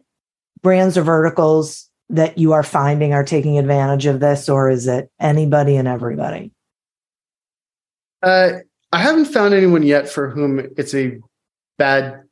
brands 0.63 0.99
or 0.99 1.03
verticals 1.03 1.89
that 2.11 2.39
you 2.39 2.53
are 2.53 2.63
finding 2.63 3.13
are 3.13 3.25
taking 3.25 3.59
advantage 3.59 4.07
of 4.07 4.21
this, 4.21 4.49
or 4.49 4.69
is 4.69 4.87
it 4.87 5.11
anybody 5.21 5.77
and 5.77 5.89
everybody? 5.89 6.53
Uh, 8.23 8.51
I 8.93 8.99
haven't 8.99 9.27
found 9.27 9.55
anyone 9.55 9.83
yet 9.83 10.09
for 10.09 10.29
whom 10.29 10.59
it's 10.77 10.95
a 10.95 11.19
bad 11.79 12.23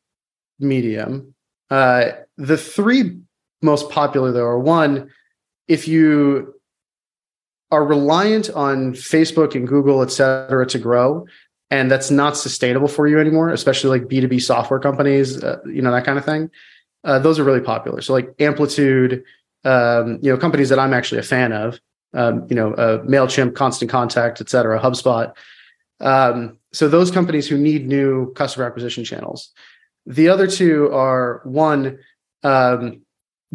medium. 0.59 1.35
Uh, 1.71 2.11
the 2.37 2.57
three 2.57 3.19
most 3.63 3.89
popular 3.91 4.33
though 4.33 4.45
are 4.45 4.59
one, 4.59 5.11
if 5.69 5.89
you 5.89 6.55
are 7.71 7.85
reliant 7.85 8.51
on 8.51 8.93
Facebook 8.93 9.55
and 9.55 9.69
Google, 9.69 10.03
et 10.03 10.11
cetera, 10.11 10.67
to 10.67 10.79
grow, 10.79 11.27
and 11.71 11.91
that's 11.91 12.11
not 12.11 12.37
sustainable 12.37 12.89
for 12.89 13.07
you 13.07 13.21
anymore, 13.21 13.51
especially 13.51 13.99
like 13.99 14.09
B2B 14.09 14.41
software 14.41 14.81
companies, 14.81 15.43
uh, 15.43 15.59
you 15.67 15.83
know, 15.83 15.91
that 15.91 16.05
kind 16.05 16.19
of 16.19 16.25
thing. 16.25 16.51
Uh, 17.05 17.19
those 17.19 17.39
are 17.39 17.45
really 17.45 17.61
popular. 17.61 18.01
So 18.01 18.13
like 18.13 18.35
Amplitude, 18.39 19.23
um, 19.65 20.19
you 20.23 20.31
know, 20.31 20.39
companies 20.39 20.69
that 20.71 20.79
I'm 20.79 20.95
actually 20.95 21.19
a 21.19 21.25
fan 21.25 21.53
of, 21.53 21.79
um, 22.15 22.47
you 22.49 22.57
know, 22.57 22.73
uh, 22.75 23.03
MailChimp, 23.05 23.55
Constant 23.55 23.91
Contact, 23.91 24.41
et 24.41 24.49
cetera, 24.49 24.81
HubSpot. 24.81 25.35
Um, 26.01 26.59
so 26.73 26.89
those 26.89 27.11
companies 27.11 27.49
who 27.49 27.59
need 27.59 27.87
new 27.87 28.33
customer 28.35 28.67
acquisition 28.67 29.05
channels. 29.05 29.53
The 30.07 30.29
other 30.29 30.47
two 30.47 30.91
are 30.93 31.43
one, 31.45 31.99
um, 32.43 33.03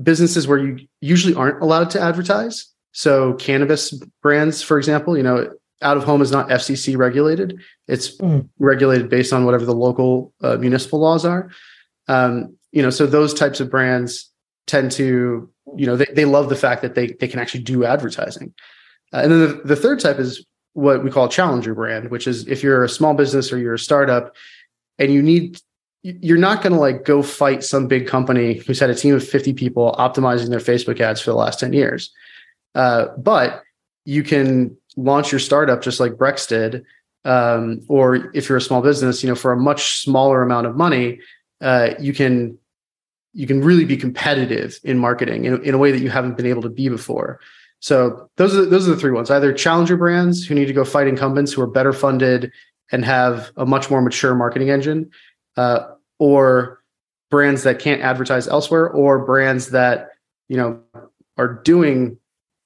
businesses 0.02 0.48
where 0.48 0.58
you 0.58 0.88
usually 1.02 1.34
aren't 1.34 1.62
allowed 1.62 1.90
to 1.92 2.02
advertise. 2.02 2.68
So 2.92 3.34
cannabis 3.34 3.92
brands, 4.22 4.62
for 4.62 4.78
example, 4.78 5.18
you 5.18 5.24
know, 5.24 5.52
out 5.84 5.98
of 5.98 6.04
home 6.04 6.22
is 6.22 6.32
not 6.32 6.50
FCC 6.50 6.98
regulated. 6.98 7.60
It's 7.88 8.18
mm. 8.18 8.48
regulated 8.60 9.10
based 9.10 9.34
on 9.34 9.46
whatever 9.46 9.66
the 9.66 9.76
local 9.76 10.34
uh, 10.42 10.58
municipal 10.58 11.00
laws 11.00 11.26
are. 11.26 11.50
Um, 12.08 12.58
you 12.72 12.82
know, 12.82 12.90
so 12.90 13.06
those 13.06 13.34
types 13.34 13.60
of 13.60 13.70
brands 13.70 14.30
tend 14.68 14.92
to, 14.94 15.50
you 15.76 15.86
know, 15.86 15.96
they, 15.96 16.08
they 16.14 16.26
love 16.26 16.50
the 16.50 16.56
fact 16.56 16.82
that 16.82 16.96
they 16.96 17.08
they 17.20 17.28
can 17.28 17.40
actually 17.40 17.64
do 17.64 17.86
advertising. 17.86 18.54
Uh, 19.14 19.18
and 19.18 19.32
then 19.32 19.40
the, 19.40 19.62
the 19.66 19.76
third 19.76 20.00
type 20.00 20.20
is 20.20 20.46
what 20.74 21.04
we 21.04 21.12
call 21.12 21.26
a 21.26 21.30
challenger 21.30 21.76
brand, 21.76 22.10
which 22.10 22.28
is 22.28 22.48
if 22.48 22.64
you're 22.64 22.84
a 22.84 22.90
small 22.90 23.14
business 23.14 23.54
or 23.54 23.60
you're 23.60 23.76
a 23.76 23.80
startup 23.80 24.36
and 24.98 25.14
you 25.14 25.22
need 25.22 25.60
you're 26.04 26.38
not 26.38 26.62
going 26.62 26.74
to 26.74 26.80
like 26.80 27.06
go 27.06 27.24
fight 27.24 27.64
some 27.64 27.88
big 27.88 28.08
company 28.08 28.56
who's 28.56 28.80
had 28.80 28.90
a 28.90 28.96
team 28.96 29.16
of 29.16 29.26
50 29.26 29.54
people 29.54 29.96
optimizing 29.98 30.50
their 30.50 30.60
Facebook 30.60 31.00
ads 31.00 31.22
for 31.22 31.32
the 31.32 31.38
last 31.38 31.62
10 31.62 31.72
years. 31.72 32.12
Uh, 32.76 33.08
but 33.18 33.64
you 34.06 34.22
can 34.22 34.76
launch 34.96 35.32
your 35.32 35.40
startup 35.40 35.82
just 35.82 36.00
like 36.00 36.14
Brex 36.14 36.48
did. 36.48 36.86
Um, 37.26 37.82
or 37.88 38.32
if 38.36 38.50
you're 38.50 38.58
a 38.58 38.62
small 38.62 38.82
business, 38.82 39.24
you 39.24 39.30
know, 39.30 39.36
for 39.36 39.54
a 39.54 39.58
much 39.58 40.02
smaller 40.02 40.42
amount 40.42 40.68
of 40.68 40.76
money, 40.76 41.20
uh, 41.62 41.92
you 42.00 42.14
can 42.14 42.58
you 43.34 43.48
can 43.48 43.62
really 43.62 43.86
be 43.86 43.98
competitive 43.98 44.80
in 44.84 45.00
marketing 45.00 45.46
in, 45.46 45.64
in 45.64 45.74
a 45.74 45.78
way 45.78 45.92
that 45.92 46.02
you 46.02 46.10
haven't 46.10 46.38
been 46.38 46.46
able 46.46 46.62
to 46.62 46.70
be 46.70 46.90
before. 46.90 47.40
So 47.80 48.30
those 48.38 48.56
are 48.56 48.66
those 48.66 48.88
are 48.88 48.92
the 48.92 49.00
three 49.00 49.12
ones. 49.12 49.32
Either 49.32 49.52
challenger 49.54 49.98
brands 49.98 50.46
who 50.46 50.56
need 50.56 50.66
to 50.66 50.74
go 50.74 50.86
fight 50.86 51.08
incumbents 51.08 51.52
who 51.54 51.62
are 51.62 51.68
better 51.68 51.94
funded 51.94 52.52
and 52.92 53.04
have 53.04 53.52
a 53.58 53.66
much 53.66 53.90
more 53.90 54.02
mature 54.02 54.36
marketing 54.36 54.70
engine, 54.70 55.10
uh, 55.58 55.88
or 56.20 56.82
brands 57.32 57.64
that 57.64 57.80
can't 57.80 58.02
advertise 58.02 58.48
elsewhere 58.48 58.90
or 58.90 59.26
brands 59.26 59.72
that 59.72 60.10
you 60.48 60.58
know 60.58 60.80
are 61.38 61.62
doing 61.64 62.18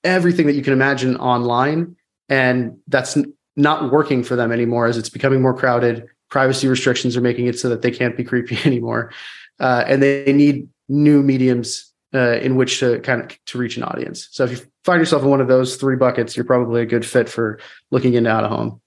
everything 0.03 0.45
that 0.47 0.53
you 0.53 0.61
can 0.61 0.73
imagine 0.73 1.15
online 1.17 1.95
and 2.29 2.77
that's 2.87 3.17
not 3.55 3.91
working 3.91 4.23
for 4.23 4.35
them 4.35 4.51
anymore 4.51 4.85
as 4.85 4.97
it's 4.97 5.09
becoming 5.09 5.41
more 5.41 5.53
crowded. 5.53 6.05
Privacy 6.29 6.67
restrictions 6.67 7.17
are 7.17 7.21
making 7.21 7.47
it 7.47 7.57
so 7.57 7.69
that 7.69 7.81
they 7.81 7.91
can't 7.91 8.15
be 8.15 8.23
creepy 8.31 8.57
anymore. 8.65 9.11
Uh, 9.59 9.83
and 9.87 10.01
they 10.01 10.31
need 10.33 10.67
new 10.87 11.23
mediums 11.23 11.91
uh, 12.13 12.37
in 12.37 12.55
which 12.55 12.79
to 12.79 12.99
kind 12.99 13.21
of 13.21 13.45
to 13.45 13.57
reach 13.57 13.77
an 13.77 13.83
audience. 13.83 14.27
So 14.31 14.43
if 14.43 14.51
you 14.51 14.57
find 14.85 14.99
yourself 14.99 15.23
in 15.23 15.29
one 15.29 15.41
of 15.41 15.47
those 15.47 15.75
three 15.75 15.95
buckets 15.95 16.37
you're 16.37 16.45
probably 16.45 16.81
a 16.81 16.85
good 16.85 17.05
fit 17.05 17.27
for 17.27 17.59
looking 17.91 18.13
into 18.13 18.29
out 18.29 18.43
of 18.43 18.51
home. 18.51 18.81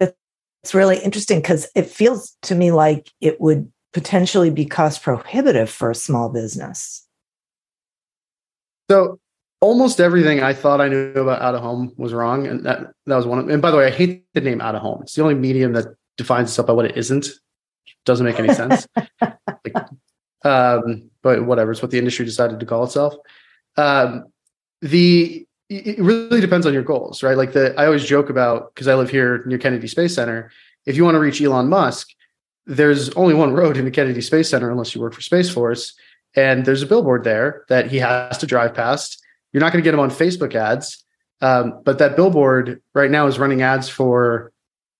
It's 0.00 0.74
really 0.74 0.98
interesting 0.98 1.40
because 1.40 1.68
it 1.74 1.86
feels 1.86 2.36
to 2.42 2.54
me 2.54 2.70
like 2.70 3.10
it 3.20 3.40
would 3.40 3.72
potentially 3.92 4.50
be 4.50 4.64
cost 4.64 5.02
prohibitive 5.02 5.68
for 5.68 5.90
a 5.90 5.94
small 5.94 6.28
business. 6.28 7.06
So 8.90 9.18
almost 9.62 10.00
everything 10.00 10.42
I 10.42 10.52
thought 10.52 10.80
I 10.80 10.88
knew 10.88 11.12
about 11.12 11.40
out 11.40 11.54
of 11.54 11.62
home 11.62 11.92
was 11.96 12.12
wrong. 12.12 12.46
And 12.46 12.66
that 12.66 12.92
that 13.06 13.16
was 13.16 13.26
one 13.26 13.38
of 13.38 13.48
and 13.48 13.62
by 13.62 13.70
the 13.70 13.78
way, 13.78 13.86
I 13.86 13.90
hate 13.90 14.26
the 14.34 14.42
name 14.42 14.60
out 14.60 14.74
of 14.74 14.82
home. 14.82 15.00
It's 15.02 15.14
the 15.14 15.22
only 15.22 15.36
medium 15.36 15.72
that 15.72 15.86
defines 16.18 16.50
itself 16.50 16.66
by 16.66 16.74
what 16.74 16.84
it 16.84 16.98
isn't. 16.98 17.28
Doesn't 18.04 18.26
make 18.26 18.38
any 18.38 18.52
sense. 18.54 18.86
like, 19.20 19.74
um, 20.44 21.10
but 21.22 21.46
whatever, 21.46 21.70
it's 21.70 21.80
what 21.80 21.92
the 21.92 21.98
industry 21.98 22.26
decided 22.26 22.60
to 22.60 22.66
call 22.66 22.84
itself. 22.84 23.14
Um, 23.76 24.26
the 24.82 25.46
it 25.70 25.98
really 26.00 26.40
depends 26.42 26.66
on 26.66 26.74
your 26.74 26.82
goals, 26.82 27.22
right? 27.22 27.36
Like 27.36 27.52
the 27.52 27.74
I 27.80 27.86
always 27.86 28.04
joke 28.04 28.28
about 28.28 28.74
because 28.74 28.88
I 28.88 28.94
live 28.94 29.08
here 29.08 29.42
near 29.46 29.58
Kennedy 29.58 29.86
Space 29.86 30.14
Center. 30.14 30.50
If 30.84 30.96
you 30.96 31.04
want 31.04 31.14
to 31.14 31.20
reach 31.20 31.40
Elon 31.40 31.68
Musk, 31.68 32.08
there's 32.66 33.10
only 33.10 33.34
one 33.34 33.52
road 33.52 33.76
into 33.76 33.92
Kennedy 33.92 34.20
Space 34.20 34.50
Center 34.50 34.70
unless 34.70 34.94
you 34.94 35.00
work 35.00 35.14
for 35.14 35.20
Space 35.20 35.48
Force, 35.48 35.94
and 36.34 36.66
there's 36.66 36.82
a 36.82 36.86
billboard 36.86 37.22
there 37.22 37.64
that 37.68 37.86
he 37.86 37.98
has 37.98 38.36
to 38.38 38.46
drive 38.46 38.74
past. 38.74 39.21
You're 39.52 39.60
not 39.60 39.72
going 39.72 39.82
to 39.82 39.86
get 39.86 39.92
them 39.92 40.00
on 40.00 40.10
Facebook 40.10 40.54
ads, 40.54 41.04
um, 41.40 41.80
but 41.84 41.98
that 41.98 42.16
billboard 42.16 42.80
right 42.94 43.10
now 43.10 43.26
is 43.26 43.38
running 43.38 43.62
ads 43.62 43.88
for, 43.88 44.52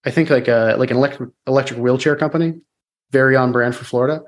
I 0.05 0.11
think 0.11 0.31
like 0.31 0.49
a 0.49 0.77
like 0.79 0.91
an 0.91 0.97
electric 0.97 1.31
electric 1.47 1.79
wheelchair 1.79 2.17
company, 2.17 2.61
very 3.11 3.37
on 3.37 3.53
brand 3.53 3.77
for 3.77 3.85
Florida. 3.85 4.23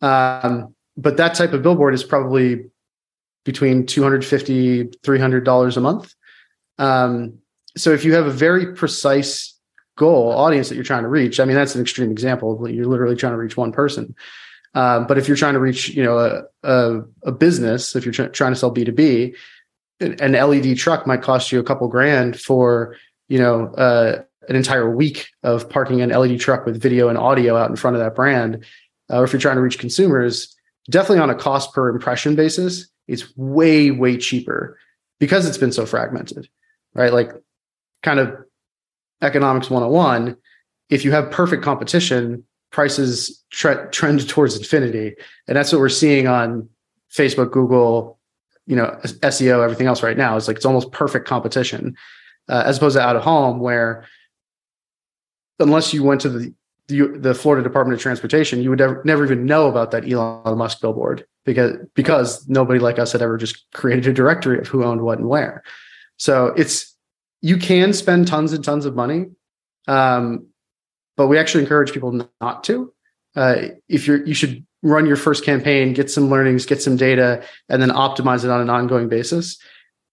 Um, 0.00 0.74
but 0.96 1.16
that 1.18 1.34
type 1.34 1.52
of 1.52 1.62
billboard 1.62 1.94
is 1.94 2.02
probably 2.02 2.66
between 3.44 3.86
250 3.86 4.84
$300 4.84 5.76
a 5.76 5.80
month. 5.80 6.14
Um, 6.78 7.38
so 7.76 7.90
if 7.90 8.04
you 8.04 8.14
have 8.14 8.26
a 8.26 8.30
very 8.30 8.74
precise 8.74 9.58
goal 9.96 10.32
audience 10.32 10.68
that 10.68 10.74
you're 10.74 10.84
trying 10.84 11.02
to 11.02 11.08
reach 11.08 11.38
i 11.38 11.44
mean 11.44 11.54
that's 11.54 11.74
an 11.74 11.80
extreme 11.80 12.10
example 12.10 12.68
you're 12.68 12.86
literally 12.86 13.16
trying 13.16 13.32
to 13.32 13.36
reach 13.36 13.56
one 13.56 13.72
person 13.72 14.14
um, 14.74 15.06
but 15.06 15.18
if 15.18 15.28
you're 15.28 15.36
trying 15.36 15.54
to 15.54 15.60
reach 15.60 15.88
you 15.90 16.02
know 16.02 16.18
a, 16.18 16.42
a, 16.62 17.02
a 17.24 17.32
business 17.32 17.94
if 17.96 18.04
you're 18.04 18.12
tr- 18.12 18.26
trying 18.26 18.52
to 18.52 18.58
sell 18.58 18.74
b2b 18.74 19.34
an 20.00 20.32
led 20.32 20.76
truck 20.76 21.06
might 21.06 21.22
cost 21.22 21.52
you 21.52 21.60
a 21.60 21.64
couple 21.64 21.86
grand 21.88 22.38
for 22.38 22.96
you 23.28 23.38
know 23.38 23.66
uh, 23.74 24.22
an 24.48 24.56
entire 24.56 24.94
week 24.94 25.28
of 25.42 25.68
parking 25.68 26.00
an 26.00 26.10
led 26.10 26.38
truck 26.40 26.66
with 26.66 26.80
video 26.80 27.08
and 27.08 27.18
audio 27.18 27.56
out 27.56 27.70
in 27.70 27.76
front 27.76 27.96
of 27.96 28.02
that 28.02 28.14
brand. 28.14 28.64
Uh, 29.10 29.18
or 29.18 29.24
if 29.24 29.32
you're 29.32 29.40
trying 29.40 29.56
to 29.56 29.62
reach 29.62 29.78
consumers 29.78 30.56
definitely 30.90 31.20
on 31.20 31.30
a 31.30 31.34
cost 31.34 31.72
per 31.72 31.88
impression 31.88 32.34
basis 32.34 32.88
it's 33.06 33.36
way 33.36 33.90
way 33.90 34.16
cheaper 34.16 34.78
because 35.20 35.46
it's 35.46 35.58
been 35.58 35.72
so 35.72 35.86
fragmented 35.86 36.48
right? 36.94 37.12
Like 37.12 37.32
kind 38.02 38.18
of 38.18 38.36
economics 39.20 39.70
101 39.70 40.36
if 40.90 41.04
you 41.04 41.12
have 41.12 41.30
perfect 41.30 41.62
competition 41.62 42.44
prices 42.72 43.44
tre- 43.50 43.86
trend 43.90 44.28
towards 44.28 44.56
infinity 44.56 45.14
and 45.46 45.56
that's 45.56 45.72
what 45.72 45.78
we're 45.78 45.88
seeing 45.88 46.26
on 46.26 46.68
facebook 47.12 47.52
google 47.52 48.18
you 48.66 48.74
know 48.74 48.98
seo 49.04 49.62
everything 49.62 49.86
else 49.86 50.02
right 50.02 50.16
now 50.16 50.36
is 50.36 50.48
like 50.48 50.56
it's 50.56 50.66
almost 50.66 50.90
perfect 50.90 51.26
competition 51.26 51.94
uh, 52.48 52.62
as 52.66 52.78
opposed 52.78 52.96
to 52.96 53.02
out 53.02 53.14
of 53.14 53.22
home 53.22 53.60
where 53.60 54.04
unless 55.60 55.94
you 55.94 56.02
went 56.02 56.20
to 56.20 56.28
the 56.28 56.54
the, 56.88 57.06
the 57.18 57.34
Florida 57.34 57.62
Department 57.62 57.94
of 57.94 58.02
Transportation, 58.02 58.60
you 58.62 58.70
would 58.70 58.78
never, 58.78 59.02
never 59.04 59.24
even 59.24 59.46
know 59.46 59.68
about 59.68 59.92
that 59.92 60.10
Elon 60.10 60.58
Musk 60.58 60.80
billboard 60.80 61.24
because 61.44 61.76
because 61.94 62.46
nobody 62.48 62.80
like 62.80 62.98
us 62.98 63.12
had 63.12 63.22
ever 63.22 63.36
just 63.36 63.64
created 63.72 64.06
a 64.06 64.12
directory 64.12 64.58
of 64.58 64.66
who 64.66 64.84
owned 64.84 65.00
what 65.00 65.18
and 65.18 65.28
where. 65.28 65.62
So 66.16 66.48
it's 66.56 66.94
you 67.40 67.56
can 67.56 67.92
spend 67.92 68.28
tons 68.28 68.52
and 68.52 68.64
tons 68.64 68.84
of 68.84 68.94
money, 68.94 69.26
um, 69.88 70.46
but 71.16 71.28
we 71.28 71.38
actually 71.38 71.62
encourage 71.62 71.92
people 71.92 72.26
not 72.40 72.64
to. 72.64 72.92
Uh, 73.34 73.68
if 73.88 74.06
you're 74.06 74.24
you 74.26 74.34
should 74.34 74.64
run 74.82 75.06
your 75.06 75.16
first 75.16 75.44
campaign, 75.44 75.92
get 75.92 76.10
some 76.10 76.28
learnings, 76.28 76.66
get 76.66 76.82
some 76.82 76.96
data, 76.96 77.42
and 77.68 77.80
then 77.80 77.90
optimize 77.90 78.44
it 78.44 78.50
on 78.50 78.60
an 78.60 78.70
ongoing 78.70 79.08
basis. 79.08 79.58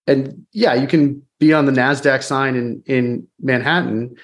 And 0.07 0.45
yeah, 0.51 0.73
you 0.73 0.87
can 0.87 1.23
be 1.39 1.53
on 1.53 1.65
the 1.65 1.71
Nasdaq 1.71 2.23
sign 2.23 2.55
in 2.55 2.83
in 2.85 3.27
Manhattan, 3.41 4.15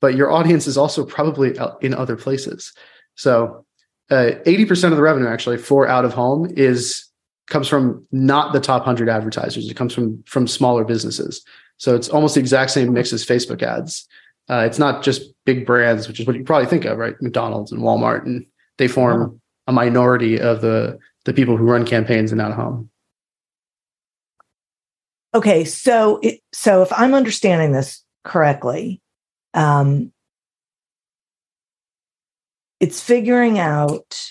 but 0.00 0.14
your 0.14 0.30
audience 0.30 0.66
is 0.66 0.76
also 0.76 1.04
probably 1.04 1.56
in 1.80 1.94
other 1.94 2.16
places. 2.16 2.72
So 3.14 3.64
uh, 4.10 4.32
80% 4.44 4.90
of 4.90 4.96
the 4.96 5.02
revenue 5.02 5.28
actually 5.28 5.58
for 5.58 5.88
out 5.88 6.04
of 6.04 6.12
home 6.12 6.52
is 6.56 7.06
comes 7.48 7.68
from 7.68 8.06
not 8.12 8.52
the 8.52 8.60
top 8.60 8.82
100 8.82 9.08
advertisers 9.08 9.68
it 9.68 9.76
comes 9.76 9.94
from 9.94 10.22
from 10.26 10.46
smaller 10.46 10.84
businesses 10.84 11.44
so 11.76 11.94
it's 11.94 12.08
almost 12.08 12.34
the 12.34 12.40
exact 12.40 12.70
same 12.70 12.92
mix 12.92 13.12
as 13.12 13.24
facebook 13.24 13.62
ads 13.62 14.06
uh, 14.48 14.64
it's 14.66 14.78
not 14.78 15.02
just 15.02 15.32
big 15.44 15.66
brands 15.66 16.08
which 16.08 16.20
is 16.20 16.26
what 16.26 16.36
you 16.36 16.44
probably 16.44 16.66
think 16.66 16.84
of 16.84 16.98
right? 16.98 17.14
Mcdonald's 17.20 17.72
and 17.72 17.82
walmart 17.82 18.24
and 18.24 18.44
they 18.78 18.88
form 18.88 19.40
a 19.66 19.72
minority 19.72 20.40
of 20.40 20.60
the 20.60 20.98
the 21.24 21.32
people 21.32 21.56
who 21.56 21.64
run 21.64 21.84
campaigns 21.84 22.32
in 22.32 22.40
out 22.40 22.50
of 22.52 22.56
home 22.56 22.90
okay 25.34 25.64
so 25.64 26.18
it, 26.22 26.40
so 26.52 26.82
if 26.82 26.92
i'm 26.92 27.14
understanding 27.14 27.72
this 27.72 28.04
correctly 28.24 29.00
um, 29.54 30.12
it's 32.78 33.00
figuring 33.00 33.58
out 33.58 34.22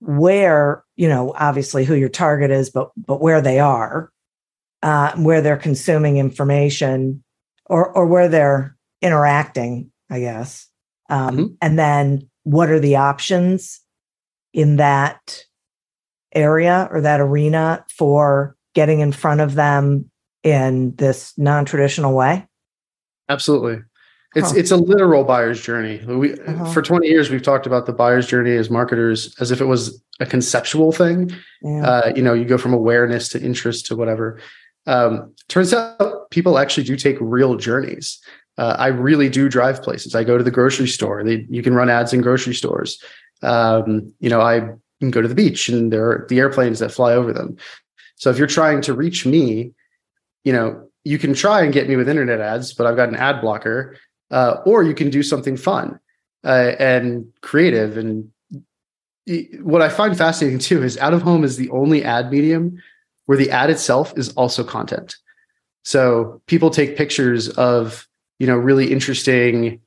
where 0.00 0.84
you 0.96 1.08
know 1.08 1.34
obviously 1.36 1.84
who 1.84 1.94
your 1.94 2.08
target 2.08 2.50
is 2.50 2.70
but 2.70 2.90
but 2.96 3.20
where 3.20 3.40
they 3.40 3.58
are 3.58 4.12
uh, 4.82 5.16
where 5.16 5.40
they're 5.40 5.56
consuming 5.56 6.18
information 6.18 7.22
or 7.66 7.90
or 7.90 8.06
where 8.06 8.28
they're 8.28 8.76
interacting 9.02 9.90
i 10.10 10.20
guess 10.20 10.68
um, 11.10 11.36
mm-hmm. 11.36 11.46
and 11.62 11.78
then 11.78 12.28
what 12.44 12.70
are 12.70 12.80
the 12.80 12.96
options 12.96 13.80
in 14.52 14.76
that 14.76 15.44
area 16.34 16.88
or 16.90 17.00
that 17.00 17.20
arena 17.20 17.84
for 17.96 18.56
getting 18.74 19.00
in 19.00 19.12
front 19.12 19.40
of 19.40 19.54
them 19.54 20.10
in 20.42 20.94
this 20.96 21.34
non-traditional 21.36 22.14
way? 22.14 22.46
Absolutely. 23.28 23.82
It's 24.34 24.50
huh. 24.50 24.58
it's 24.58 24.70
a 24.70 24.76
literal 24.76 25.24
buyer's 25.24 25.60
journey. 25.60 26.02
We 26.06 26.34
uh-huh. 26.34 26.72
for 26.72 26.82
20 26.82 27.06
years 27.06 27.30
we've 27.30 27.42
talked 27.42 27.66
about 27.66 27.86
the 27.86 27.92
buyer's 27.92 28.26
journey 28.26 28.56
as 28.56 28.70
marketers 28.70 29.34
as 29.40 29.50
if 29.50 29.60
it 29.60 29.64
was 29.64 30.02
a 30.20 30.26
conceptual 30.26 30.92
thing. 30.92 31.30
Yeah. 31.62 31.86
Uh, 31.86 32.12
you 32.14 32.22
know, 32.22 32.34
you 32.34 32.44
go 32.44 32.58
from 32.58 32.74
awareness 32.74 33.28
to 33.30 33.42
interest 33.42 33.86
to 33.86 33.96
whatever. 33.96 34.38
Um, 34.86 35.34
turns 35.48 35.72
out 35.72 36.30
people 36.30 36.58
actually 36.58 36.84
do 36.84 36.96
take 36.96 37.16
real 37.20 37.56
journeys. 37.56 38.20
Uh, 38.58 38.74
I 38.76 38.88
really 38.88 39.28
do 39.28 39.48
drive 39.48 39.82
places. 39.82 40.14
I 40.14 40.24
go 40.24 40.36
to 40.36 40.44
the 40.44 40.50
grocery 40.50 40.88
store. 40.88 41.22
They, 41.22 41.46
you 41.48 41.62
can 41.62 41.74
run 41.74 41.88
ads 41.88 42.12
in 42.12 42.20
grocery 42.20 42.54
stores. 42.54 43.02
Um, 43.42 44.12
you 44.18 44.28
know, 44.28 44.40
I 44.40 44.60
can 45.00 45.10
go 45.10 45.22
to 45.22 45.28
the 45.28 45.34
beach 45.34 45.68
and 45.68 45.92
there 45.92 46.10
are 46.10 46.26
the 46.28 46.40
airplanes 46.40 46.80
that 46.80 46.90
fly 46.90 47.14
over 47.14 47.32
them. 47.32 47.56
So 48.16 48.30
if 48.30 48.36
you're 48.36 48.48
trying 48.48 48.80
to 48.82 48.92
reach 48.92 49.24
me, 49.24 49.72
you 50.42 50.52
know, 50.52 50.88
you 51.04 51.18
can 51.18 51.34
try 51.34 51.62
and 51.62 51.72
get 51.72 51.88
me 51.88 51.94
with 51.94 52.08
internet 52.08 52.40
ads, 52.40 52.74
but 52.74 52.86
I've 52.86 52.96
got 52.96 53.08
an 53.08 53.14
ad 53.14 53.40
blocker 53.40 53.96
uh, 54.32 54.56
or 54.66 54.82
you 54.82 54.94
can 54.94 55.08
do 55.08 55.22
something 55.22 55.56
fun 55.56 56.00
uh, 56.44 56.72
and 56.80 57.26
creative. 57.42 57.96
And 57.96 58.30
what 59.60 59.82
I 59.82 59.88
find 59.88 60.18
fascinating 60.18 60.58
too 60.70 60.82
is 60.82 60.98
out 60.98 61.14
of 61.14 61.22
home 61.22 61.44
is 61.44 61.56
the 61.56 61.70
only 61.70 62.02
ad 62.02 62.32
medium 62.32 62.82
where 63.26 63.38
the 63.38 63.52
ad 63.52 63.70
itself 63.70 64.12
is 64.16 64.30
also 64.30 64.64
content. 64.64 65.14
So 65.84 66.42
people 66.46 66.70
take 66.70 66.96
pictures 66.96 67.48
of 67.50 68.07
you 68.38 68.46
know 68.46 68.56
really 68.56 68.92
interesting 68.92 69.80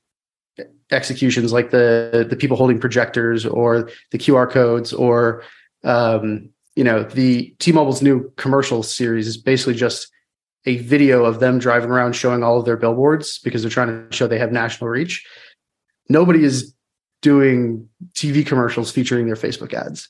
executions 0.91 1.53
like 1.53 1.71
the 1.71 2.25
the 2.29 2.35
people 2.35 2.57
holding 2.57 2.79
projectors 2.79 3.45
or 3.45 3.89
the 4.11 4.17
QR 4.17 4.49
codes 4.49 4.93
or 4.93 5.43
um, 5.83 6.49
you 6.75 6.83
know 6.83 7.03
the 7.03 7.55
T-Mobile's 7.59 8.01
new 8.01 8.31
commercial 8.37 8.83
series 8.83 9.27
is 9.27 9.37
basically 9.37 9.75
just 9.75 10.11
a 10.65 10.77
video 10.77 11.25
of 11.25 11.39
them 11.39 11.57
driving 11.57 11.89
around 11.89 12.13
showing 12.13 12.43
all 12.43 12.59
of 12.59 12.65
their 12.65 12.77
billboards 12.77 13.39
because 13.39 13.63
they're 13.63 13.71
trying 13.71 13.87
to 13.87 14.15
show 14.15 14.27
they 14.27 14.37
have 14.37 14.51
national 14.51 14.89
reach. 14.89 15.25
Nobody 16.07 16.43
is 16.43 16.73
doing 17.21 17.87
TV 18.13 18.45
commercials 18.45 18.91
featuring 18.91 19.25
their 19.25 19.35
Facebook 19.35 19.73
ads. 19.73 20.09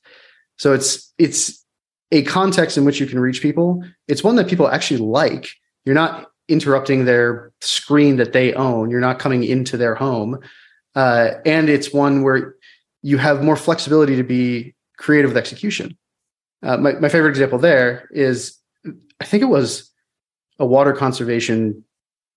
So 0.58 0.74
it's 0.74 1.14
it's 1.18 1.64
a 2.12 2.24
context 2.24 2.78
in 2.78 2.84
which 2.84 3.00
you 3.00 3.06
can 3.06 3.20
reach 3.20 3.42
people. 3.42 3.84
It's 4.08 4.24
one 4.24 4.36
that 4.36 4.48
people 4.48 4.68
actually 4.68 5.00
like. 5.00 5.50
You're 5.86 5.96
not 5.96 6.31
interrupting 6.52 7.06
their 7.06 7.52
screen 7.62 8.18
that 8.18 8.34
they 8.34 8.54
own. 8.54 8.90
You're 8.92 9.00
not 9.00 9.20
coming 9.20 9.44
into 9.44 9.78
their 9.78 9.96
home. 9.96 10.40
Uh, 10.94 11.32
and 11.46 11.70
it's 11.70 11.94
one 11.94 12.22
where 12.22 12.56
you 13.02 13.18
have 13.18 13.44
more 13.44 13.56
flexibility 13.56 14.16
to 14.18 14.24
be 14.24 14.76
creative 14.98 15.32
with 15.32 15.38
execution. 15.38 15.98
Uh, 16.62 16.78
my, 16.78 16.92
my 16.94 17.10
favorite 17.10 17.32
example 17.32 17.58
there 17.58 18.08
is 18.12 18.58
I 19.20 19.26
think 19.26 19.42
it 19.44 19.48
was 19.48 19.90
a 20.60 20.66
water 20.66 20.94
conservation 20.94 21.84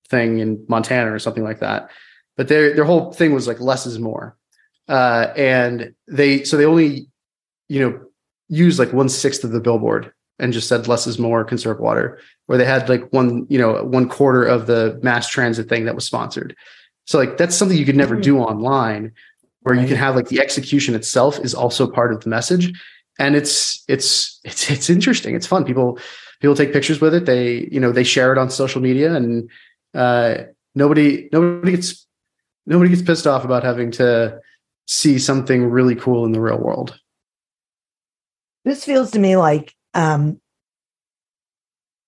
thing 0.08 0.38
in 0.38 0.64
Montana 0.68 1.12
or 1.12 1.18
something 1.18 1.44
like 1.44 1.60
that. 1.60 1.90
But 2.36 2.48
their 2.48 2.74
their 2.74 2.84
whole 2.84 3.12
thing 3.12 3.32
was 3.32 3.46
like 3.46 3.60
less 3.60 3.86
is 3.86 3.98
more, 3.98 4.36
uh, 4.88 5.28
and 5.36 5.94
they 6.08 6.44
so 6.44 6.56
they 6.56 6.64
only 6.64 7.06
you 7.68 7.80
know 7.80 8.00
use 8.48 8.78
like 8.78 8.92
one 8.92 9.08
sixth 9.08 9.44
of 9.44 9.52
the 9.52 9.60
billboard 9.60 10.12
and 10.38 10.52
just 10.52 10.68
said 10.68 10.88
less 10.88 11.06
is 11.06 11.18
more, 11.18 11.44
conserve 11.44 11.78
water. 11.78 12.18
Where 12.46 12.58
they 12.58 12.64
had 12.64 12.88
like 12.88 13.10
one 13.12 13.46
you 13.48 13.58
know 13.58 13.84
one 13.84 14.08
quarter 14.08 14.44
of 14.44 14.66
the 14.66 14.98
mass 15.02 15.28
transit 15.28 15.68
thing 15.68 15.84
that 15.86 15.94
was 15.94 16.04
sponsored. 16.04 16.54
So 17.06 17.18
like 17.18 17.36
that's 17.36 17.56
something 17.56 17.76
you 17.76 17.86
could 17.86 17.96
never 17.96 18.14
mm-hmm. 18.14 18.22
do 18.22 18.38
online, 18.38 19.12
where 19.60 19.74
right. 19.74 19.82
you 19.82 19.88
can 19.88 19.96
have 19.96 20.14
like 20.14 20.28
the 20.28 20.40
execution 20.40 20.94
itself 20.94 21.38
is 21.40 21.54
also 21.54 21.90
part 21.90 22.12
of 22.12 22.22
the 22.22 22.30
message, 22.30 22.72
and 23.18 23.36
it's 23.36 23.82
it's 23.88 24.40
it's 24.44 24.70
it's 24.70 24.90
interesting. 24.90 25.34
It's 25.34 25.46
fun. 25.46 25.64
People 25.64 25.98
people 26.40 26.54
take 26.54 26.72
pictures 26.72 27.00
with 27.00 27.14
it. 27.14 27.24
They, 27.24 27.68
you 27.72 27.80
know, 27.80 27.92
they 27.92 28.04
share 28.04 28.30
it 28.32 28.38
on 28.38 28.50
social 28.50 28.82
media, 28.82 29.14
and 29.14 29.48
uh, 29.94 30.44
nobody 30.74 31.28
nobody 31.32 31.72
gets 31.72 32.06
nobody 32.66 32.90
gets 32.90 33.02
pissed 33.02 33.26
off 33.26 33.44
about 33.44 33.64
having 33.64 33.90
to 33.92 34.38
see 34.86 35.18
something 35.18 35.64
really 35.64 35.94
cool 35.94 36.26
in 36.26 36.32
the 36.32 36.40
real 36.40 36.58
world. 36.58 37.00
This 38.64 38.84
feels 38.84 39.10
to 39.12 39.18
me 39.18 39.36
like 39.36 39.74
um, 39.94 40.40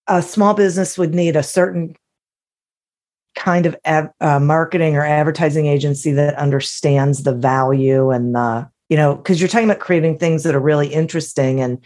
a 0.07 0.23
small 0.23 0.55
business 0.55 0.99
would 0.99 1.15
need 1.15 1.37
a 1.37 1.43
certain 1.43 1.97
kind 3.35 3.67
of 3.67 3.77
av- 3.87 4.11
uh, 4.21 4.41
marketing 4.41 4.97
or 4.97 5.05
advertising 5.05 5.67
agency 5.67 6.13
that 6.13 6.35
understands 6.37 7.23
the 7.23 7.35
value 7.35 8.11
and 8.11 8.35
the 8.35 8.69
you 8.89 8.97
know 8.97 9.15
because 9.15 9.41
you're 9.41 9.49
talking 9.49 9.69
about 9.69 9.81
creating 9.81 10.19
things 10.19 10.43
that 10.43 10.55
are 10.55 10.61
really 10.61 10.89
interesting 10.89 11.61
and 11.61 11.85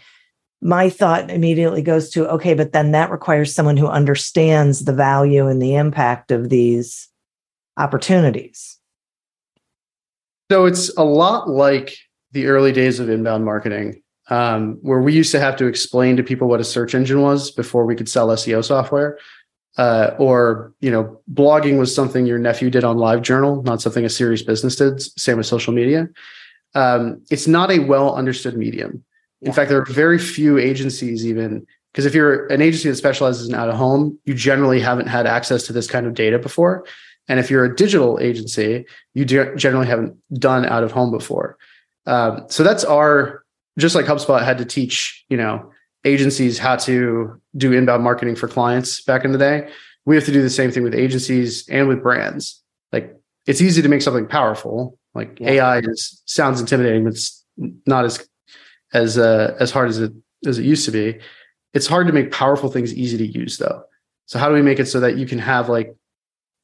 my 0.61 0.89
thought 0.89 1.31
immediately 1.31 1.81
goes 1.81 2.09
to 2.11 2.29
okay, 2.29 2.53
but 2.53 2.71
then 2.71 2.91
that 2.91 3.09
requires 3.09 3.53
someone 3.53 3.77
who 3.77 3.87
understands 3.87 4.85
the 4.85 4.93
value 4.93 5.47
and 5.47 5.61
the 5.61 5.75
impact 5.75 6.31
of 6.31 6.49
these 6.49 7.09
opportunities. 7.77 8.77
So 10.51 10.65
it's 10.65 10.95
a 10.97 11.03
lot 11.03 11.49
like 11.49 11.97
the 12.31 12.45
early 12.47 12.71
days 12.71 12.99
of 12.99 13.09
inbound 13.09 13.43
marketing, 13.43 14.00
um, 14.31 14.77
where 14.81 15.01
we 15.01 15.13
used 15.13 15.31
to 15.33 15.39
have 15.39 15.57
to 15.57 15.67
explain 15.67 16.15
to 16.15 16.23
people 16.23 16.47
what 16.47 16.61
a 16.61 16.63
search 16.63 16.95
engine 16.95 17.21
was 17.21 17.51
before 17.51 17.85
we 17.85 17.95
could 17.95 18.09
sell 18.09 18.29
SEO 18.29 18.63
software. 18.63 19.19
Uh, 19.77 20.15
or 20.17 20.73
you 20.79 20.89
know, 20.89 21.21
blogging 21.33 21.77
was 21.77 21.93
something 21.93 22.25
your 22.25 22.39
nephew 22.39 22.69
did 22.69 22.83
on 22.83 22.97
LiveJournal, 22.97 23.63
not 23.63 23.81
something 23.81 24.03
a 24.03 24.09
serious 24.09 24.41
business 24.41 24.75
did. 24.75 25.01
Same 25.19 25.37
with 25.37 25.45
social 25.45 25.73
media. 25.73 26.09
Um, 26.75 27.21
it's 27.29 27.47
not 27.47 27.71
a 27.71 27.79
well 27.79 28.15
understood 28.15 28.57
medium. 28.57 29.03
In 29.41 29.53
fact, 29.53 29.69
there 29.69 29.79
are 29.79 29.85
very 29.85 30.17
few 30.17 30.57
agencies 30.57 31.25
even 31.25 31.65
because 31.91 32.05
if 32.05 32.13
you're 32.13 32.47
an 32.47 32.61
agency 32.61 32.89
that 32.89 32.95
specializes 32.95 33.49
in 33.49 33.55
out 33.55 33.69
of 33.69 33.75
home, 33.75 34.17
you 34.25 34.33
generally 34.33 34.79
haven't 34.79 35.07
had 35.07 35.25
access 35.25 35.63
to 35.63 35.73
this 35.73 35.87
kind 35.87 36.05
of 36.05 36.13
data 36.13 36.39
before. 36.39 36.85
And 37.27 37.39
if 37.39 37.49
you're 37.49 37.65
a 37.65 37.75
digital 37.75 38.19
agency, 38.21 38.85
you 39.13 39.25
generally 39.25 39.87
haven't 39.87 40.15
done 40.33 40.65
out 40.65 40.83
of 40.83 40.91
home 40.91 41.11
before. 41.11 41.57
Um, 42.05 42.45
so 42.49 42.63
that's 42.63 42.83
our 42.83 43.41
just 43.77 43.95
like 43.95 44.05
HubSpot 44.05 44.43
had 44.43 44.57
to 44.57 44.65
teach, 44.65 45.25
you 45.29 45.37
know, 45.37 45.71
agencies 46.05 46.57
how 46.57 46.75
to 46.75 47.39
do 47.55 47.73
inbound 47.73 48.03
marketing 48.03 48.35
for 48.35 48.47
clients 48.47 49.01
back 49.01 49.23
in 49.23 49.31
the 49.31 49.37
day. 49.37 49.69
We 50.05 50.15
have 50.15 50.25
to 50.25 50.31
do 50.31 50.41
the 50.41 50.49
same 50.49 50.71
thing 50.71 50.83
with 50.83 50.95
agencies 50.95 51.67
and 51.69 51.87
with 51.87 52.01
brands. 52.01 52.61
Like 52.91 53.15
it's 53.45 53.61
easy 53.61 53.81
to 53.81 53.89
make 53.89 54.01
something 54.01 54.27
powerful. 54.27 54.97
Like 55.13 55.39
yeah. 55.39 55.51
AI 55.51 55.79
is 55.79 56.21
sounds 56.25 56.59
intimidating, 56.59 57.03
but 57.03 57.13
it's 57.13 57.45
not 57.85 58.05
as 58.05 58.27
as 58.93 59.17
uh, 59.17 59.55
as 59.59 59.71
hard 59.71 59.89
as 59.89 59.99
it 59.99 60.13
as 60.47 60.57
it 60.57 60.63
used 60.63 60.85
to 60.85 60.91
be. 60.91 61.19
It's 61.73 61.87
hard 61.87 62.07
to 62.07 62.13
make 62.13 62.31
powerful 62.31 62.69
things 62.69 62.93
easy 62.93 63.17
to 63.17 63.25
use 63.25 63.57
though. 63.57 63.83
So 64.25 64.39
how 64.39 64.47
do 64.47 64.55
we 64.55 64.61
make 64.61 64.79
it 64.79 64.87
so 64.87 64.99
that 64.99 65.17
you 65.17 65.25
can 65.25 65.39
have 65.39 65.69
like 65.69 65.95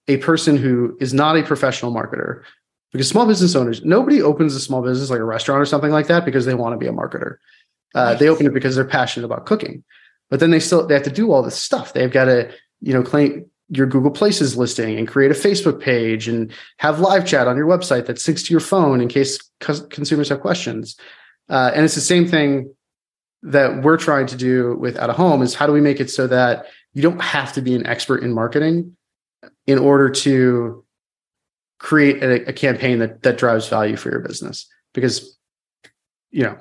a 0.08 0.18
person 0.18 0.58
who 0.58 0.98
is 1.00 1.14
not 1.14 1.38
a 1.38 1.44
professional 1.44 1.94
marketer? 1.94 2.44
Because 2.92 3.10
small 3.10 3.28
business 3.28 3.56
owners, 3.56 3.84
nobody 3.84 4.22
opens 4.22 4.56
a 4.56 4.60
small 4.60 4.82
business 4.82 5.10
like 5.10 5.20
a 5.20 5.26
restaurant 5.26 5.62
or 5.62 5.66
something 5.66 5.92
like 5.92 6.08
that 6.08 6.26
because 6.26 6.46
they 6.46 6.54
want 6.54 6.74
to 6.74 6.78
be 6.78 6.88
a 6.88 6.94
marketer. 6.94 7.38
Uh, 7.94 8.16
They 8.16 8.30
open 8.30 8.46
it 8.46 8.54
because 8.54 8.76
they're 8.76 8.86
passionate 8.86 9.26
about 9.26 9.46
cooking, 9.46 9.84
but 10.30 10.40
then 10.40 10.52
they 10.52 10.60
still 10.60 10.86
they 10.86 10.94
have 10.94 11.04
to 11.04 11.12
do 11.12 11.32
all 11.32 11.44
this 11.44 11.58
stuff. 11.58 11.94
They've 11.94 12.12
got 12.12 12.26
to 12.26 12.52
you 12.82 12.94
know 12.94 13.04
claim 13.04 13.50
your 13.70 13.88
Google 13.88 14.12
Places 14.12 14.56
listing 14.56 14.98
and 14.98 15.08
create 15.08 15.32
a 15.32 15.34
Facebook 15.34 15.82
page 15.82 16.28
and 16.28 16.52
have 16.78 17.00
live 17.00 17.26
chat 17.26 17.48
on 17.48 17.58
your 17.58 17.68
website 17.68 18.06
that 18.06 18.18
syncs 18.18 18.46
to 18.46 18.54
your 18.54 18.62
phone 18.62 19.02
in 19.02 19.10
case 19.10 19.40
consumers 19.60 20.30
have 20.30 20.40
questions. 20.40 20.96
Uh, 21.50 21.72
and 21.76 21.84
it's 21.84 21.96
the 21.96 22.02
same 22.02 22.28
thing 22.28 22.74
that 23.44 23.84
we're 23.84 23.98
trying 23.98 24.28
to 24.28 24.36
do 24.36 24.76
with 24.76 24.98
out 24.98 25.10
of 25.10 25.16
home 25.16 25.42
is 25.42 25.54
how 25.54 25.68
do 25.68 25.74
we 25.74 25.82
make 25.82 26.00
it 26.00 26.10
so 26.10 26.28
that 26.28 26.66
you 26.94 27.02
don't 27.02 27.22
have 27.22 27.54
to 27.54 27.62
be 27.62 27.76
an 27.76 27.86
expert 27.86 28.24
in 28.24 28.34
marketing 28.34 28.96
in 29.66 29.78
order 29.78 30.10
to 30.10 30.84
create 31.80 32.24
a, 32.24 32.50
a 32.50 32.54
campaign 32.54 33.00
that 33.00 33.24
that 33.24 33.38
drives 33.38 33.68
value 33.68 33.96
for 33.96 34.10
your 34.10 34.20
business 34.20 34.68
because 34.94 35.38
you 36.32 36.44
know 36.44 36.58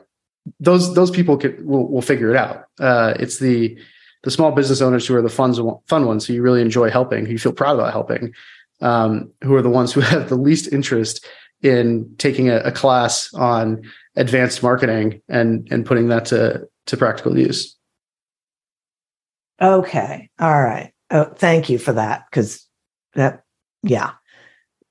those 0.60 0.94
those 0.94 1.10
people 1.10 1.36
could 1.36 1.64
will, 1.66 1.90
will 1.90 2.02
figure 2.02 2.30
it 2.30 2.36
out 2.36 2.64
uh, 2.80 3.14
it's 3.18 3.38
the 3.38 3.78
the 4.22 4.30
small 4.30 4.50
business 4.50 4.80
owners 4.80 5.06
who 5.06 5.14
are 5.14 5.22
the 5.22 5.28
fun, 5.28 5.54
fun 5.86 6.04
ones 6.04 6.26
who 6.26 6.34
you 6.34 6.42
really 6.42 6.60
enjoy 6.60 6.90
helping 6.90 7.24
who 7.24 7.32
you 7.32 7.38
feel 7.38 7.52
proud 7.52 7.74
about 7.74 7.92
helping 7.92 8.34
um, 8.80 9.30
who 9.44 9.54
are 9.54 9.62
the 9.62 9.70
ones 9.70 9.92
who 9.92 10.00
have 10.12 10.28
the 10.28 10.36
least 10.36 10.72
interest 10.72 11.24
in 11.62 12.12
taking 12.18 12.48
a, 12.48 12.56
a 12.58 12.72
class 12.72 13.32
on 13.34 13.82
advanced 14.16 14.62
marketing 14.62 15.22
and 15.28 15.66
and 15.70 15.86
putting 15.86 16.08
that 16.08 16.24
to 16.26 16.66
to 16.86 16.96
practical 16.96 17.38
use. 17.38 17.76
Okay. 19.60 20.28
All 20.38 20.62
right. 20.62 20.92
Oh, 21.10 21.24
thank 21.36 21.70
you 21.70 21.78
for 21.78 21.92
that 21.92 22.24
because 22.30 22.66
that 23.14 23.44
yeah. 23.82 24.12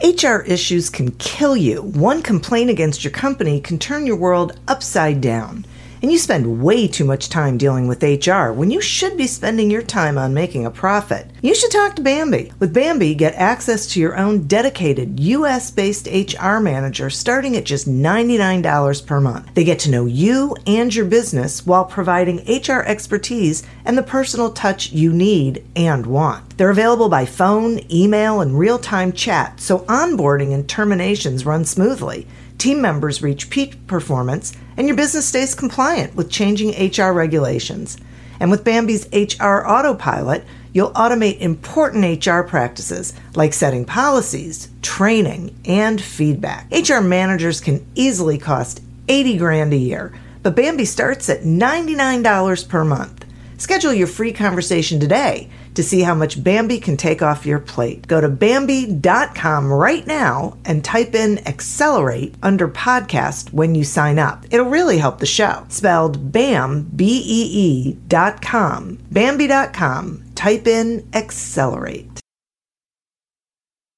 HR 0.00 0.42
issues 0.46 0.88
can 0.88 1.10
kill 1.12 1.56
you. 1.56 1.82
One 1.82 2.22
complaint 2.22 2.70
against 2.70 3.02
your 3.02 3.10
company 3.10 3.60
can 3.60 3.76
turn 3.76 4.06
your 4.06 4.14
world 4.14 4.56
upside 4.68 5.20
down. 5.20 5.66
And 6.02 6.10
you 6.10 6.16
spend 6.16 6.62
way 6.62 6.88
too 6.88 7.04
much 7.04 7.28
time 7.28 7.58
dealing 7.58 7.86
with 7.86 8.02
HR 8.02 8.52
when 8.52 8.70
you 8.70 8.80
should 8.80 9.18
be 9.18 9.26
spending 9.26 9.70
your 9.70 9.82
time 9.82 10.16
on 10.16 10.32
making 10.32 10.64
a 10.64 10.70
profit. 10.70 11.30
You 11.42 11.54
should 11.54 11.70
talk 11.70 11.94
to 11.96 12.02
Bambee. 12.02 12.52
With 12.58 12.72
Bambee, 12.72 13.14
get 13.14 13.34
access 13.34 13.86
to 13.88 14.00
your 14.00 14.16
own 14.16 14.46
dedicated 14.46 15.20
US 15.20 15.70
based 15.70 16.06
HR 16.06 16.58
manager 16.58 17.10
starting 17.10 17.54
at 17.56 17.64
just 17.64 17.86
$99 17.86 19.06
per 19.06 19.20
month. 19.20 19.54
They 19.54 19.64
get 19.64 19.78
to 19.80 19.90
know 19.90 20.06
you 20.06 20.56
and 20.66 20.94
your 20.94 21.04
business 21.04 21.66
while 21.66 21.84
providing 21.84 22.44
HR 22.46 22.80
expertise 22.80 23.62
and 23.84 23.98
the 23.98 24.02
personal 24.02 24.52
touch 24.52 24.92
you 24.92 25.12
need 25.12 25.64
and 25.76 26.06
want. 26.06 26.56
They're 26.56 26.70
available 26.70 27.10
by 27.10 27.26
phone, 27.26 27.80
email, 27.92 28.40
and 28.40 28.58
real 28.58 28.78
time 28.78 29.12
chat, 29.12 29.60
so 29.60 29.80
onboarding 29.80 30.54
and 30.54 30.68
terminations 30.68 31.44
run 31.44 31.64
smoothly. 31.64 32.26
Team 32.60 32.82
members 32.82 33.22
reach 33.22 33.48
peak 33.48 33.86
performance, 33.86 34.52
and 34.76 34.86
your 34.86 34.94
business 34.94 35.26
stays 35.26 35.54
compliant 35.54 36.14
with 36.14 36.30
changing 36.30 36.72
HR 36.72 37.12
regulations. 37.12 37.96
And 38.38 38.50
with 38.50 38.64
Bambee's 38.64 39.08
HR 39.14 39.66
Autopilot, 39.66 40.44
you'll 40.74 40.90
automate 40.90 41.40
important 41.40 42.26
HR 42.26 42.42
practices 42.42 43.14
like 43.34 43.54
setting 43.54 43.86
policies, 43.86 44.68
training, 44.82 45.58
and 45.64 46.02
feedback. 46.02 46.70
HR 46.70 47.00
managers 47.00 47.62
can 47.62 47.86
easily 47.94 48.36
cost 48.36 48.82
80 49.08 49.38
grand 49.38 49.72
a 49.72 49.76
year, 49.76 50.12
but 50.42 50.54
Bambee 50.54 50.84
starts 50.84 51.30
at 51.30 51.44
$99 51.44 52.68
per 52.68 52.84
month. 52.84 53.24
Schedule 53.56 53.94
your 53.94 54.06
free 54.06 54.34
conversation 54.34 55.00
today 55.00 55.48
to 55.74 55.82
see 55.82 56.00
how 56.02 56.14
much 56.14 56.42
Bambee 56.42 56.80
can 56.80 56.96
take 56.96 57.22
off 57.22 57.46
your 57.46 57.58
plate. 57.58 58.06
Go 58.06 58.20
to 58.20 58.28
Bambee.com 58.28 59.72
right 59.72 60.06
now 60.06 60.56
and 60.64 60.84
type 60.84 61.14
in 61.14 61.46
accelerate 61.46 62.34
under 62.42 62.68
podcast 62.68 63.52
when 63.52 63.74
you 63.74 63.84
sign 63.84 64.18
up. 64.18 64.44
It'll 64.50 64.66
really 64.66 64.98
help 64.98 65.18
the 65.18 65.26
show. 65.26 65.64
Spelled 65.68 66.32
BAM, 66.32 66.90
B 66.94 67.22
E 67.24 67.42
E 67.52 67.92
dot 68.08 68.42
com. 68.42 68.98
Bambee.com. 69.10 70.24
Type 70.34 70.66
in 70.66 71.08
accelerate. 71.14 72.06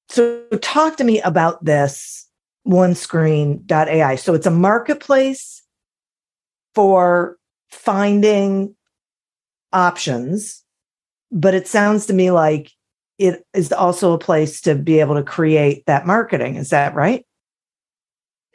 So, 0.09 0.45
talk 0.61 0.97
to 0.97 1.03
me 1.03 1.21
about 1.21 1.65
this 1.65 2.27
OneScreen.ai. 2.67 4.15
So, 4.17 4.33
it's 4.33 4.45
a 4.45 4.51
marketplace 4.51 5.63
for 6.75 7.37
finding 7.69 8.75
options, 9.71 10.62
but 11.33 11.53
it 11.53 11.67
sounds 11.67 12.05
to 12.05 12.13
me 12.13 12.31
like 12.31 12.71
it 13.17 13.45
is 13.53 13.73
also 13.73 14.13
a 14.13 14.17
place 14.17 14.61
to 14.61 14.75
be 14.75 14.99
able 14.99 15.15
to 15.15 15.23
create 15.23 15.85
that 15.87 16.05
marketing. 16.05 16.55
Is 16.55 16.69
that 16.69 16.95
right? 16.95 17.25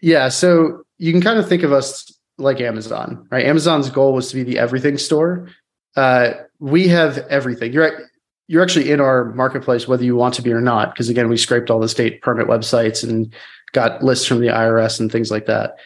Yeah. 0.01 0.29
So 0.29 0.85
you 0.97 1.13
can 1.13 1.21
kind 1.21 1.39
of 1.39 1.49
think 1.49 1.65
of 1.65 1.73
us 1.73 2.11
like 2.39 2.61
Amazon, 2.61 3.27
right? 3.31 3.45
Amazon's 3.45 3.91
goal 3.91 4.15
was 4.15 4.29
to 4.31 4.37
be 4.37 4.45
the 4.45 4.59
everything 4.59 4.97
store. 4.97 5.49
Uh, 5.97 6.35
we 6.61 6.87
have 6.89 7.19
everything. 7.29 7.73
You're 7.73 8.09
you're 8.47 8.63
actually 8.63 8.91
in 8.91 9.01
our 9.01 9.27
marketplace 9.35 9.87
whether 9.87 10.05
you 10.05 10.17
want 10.17 10.35
to 10.35 10.43
be 10.43 10.53
or 10.53 10.61
not, 10.61 10.95
because 10.95 11.09
again, 11.09 11.29
we 11.29 11.37
scraped 11.37 11.71
all 11.71 11.81
the 11.81 11.89
state 11.89 12.23
permit 12.23 12.47
websites 12.47 13.03
and 13.03 13.35
got 13.73 14.03
lists 14.03 14.25
from 14.25 14.41
the 14.41 14.47
IRS 14.47 15.01
and 15.01 15.11
things 15.11 15.31
like 15.31 15.47
that. 15.47 15.77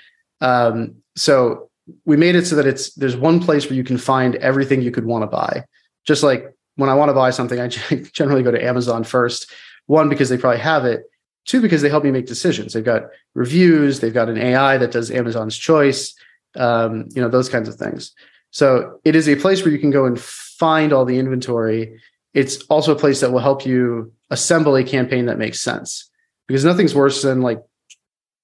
Um, 0.41 0.95
so 1.17 1.71
we 2.05 2.17
made 2.17 2.37
it 2.37 2.47
so 2.47 2.55
that 2.57 2.67
it's 2.67 2.95
there's 2.95 3.17
one 3.17 3.41
place 3.41 3.67
where 3.67 3.77
you 3.77 3.85
can 3.85 3.99
find 3.99 4.37
everything 4.37 4.83
you 4.83 4.93
could 4.93 5.07
want 5.07 5.23
to 5.23 5.27
buy. 5.27 5.65
Just 6.05 6.23
like 6.23 6.55
when 6.77 6.91
I 6.91 6.95
want 6.95 7.11
to 7.11 7.15
buy 7.15 7.31
something, 7.31 7.61
I 7.61 7.69
generally 8.13 8.43
go 8.43 8.51
to 8.51 8.65
Amazon 8.65 9.05
first. 9.05 9.51
One 9.87 10.09
because 10.09 10.29
they 10.29 10.39
probably 10.39 10.61
have 10.61 10.85
it. 10.85 11.05
Two 11.45 11.61
because 11.61 11.83
they 11.83 11.89
help 11.89 12.05
me 12.05 12.13
make 12.13 12.27
decisions. 12.27 12.73
They've 12.73 12.85
got 12.85 13.05
reviews. 13.35 14.01
They've 14.01 14.15
got 14.15 14.29
an 14.29 14.39
AI 14.39 14.79
that 14.79 14.93
does 14.93 15.11
Amazon's 15.11 15.57
choice. 15.57 16.15
Um, 16.55 17.09
you 17.15 17.23
know 17.23 17.29
those 17.29 17.49
kinds 17.49 17.69
of 17.69 17.77
things. 17.77 18.15
So 18.51 19.01
it 19.05 19.17
is 19.17 19.29
a 19.29 19.37
place 19.37 19.63
where 19.63 19.73
you 19.73 19.79
can 19.79 19.91
go 19.91 20.05
and 20.05 20.21
find 20.21 20.93
all 20.93 21.05
the 21.05 21.19
inventory. 21.19 21.99
It's 22.35 22.63
also 22.65 22.93
a 22.93 22.99
place 22.99 23.21
that 23.21 23.33
will 23.33 23.41
help 23.41 23.67
you 23.67 24.13
assemble 24.31 24.77
a 24.77 24.85
campaign 24.85 25.27
that 25.27 25.39
makes 25.39 25.61
sense 25.61 26.09
because 26.47 26.65
nothing's 26.65 26.95
worse 26.95 27.23
than 27.23 27.43
like 27.43 27.63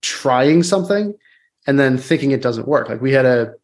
trying 0.02 0.62
something 0.62 1.14
and 1.66 1.78
then 1.78 1.98
thinking 1.98 2.32
it 2.32 2.42
doesn't 2.42 2.66
work. 2.66 2.88
Like 2.88 3.00
we 3.00 3.12
had 3.12 3.26
a 3.26 3.54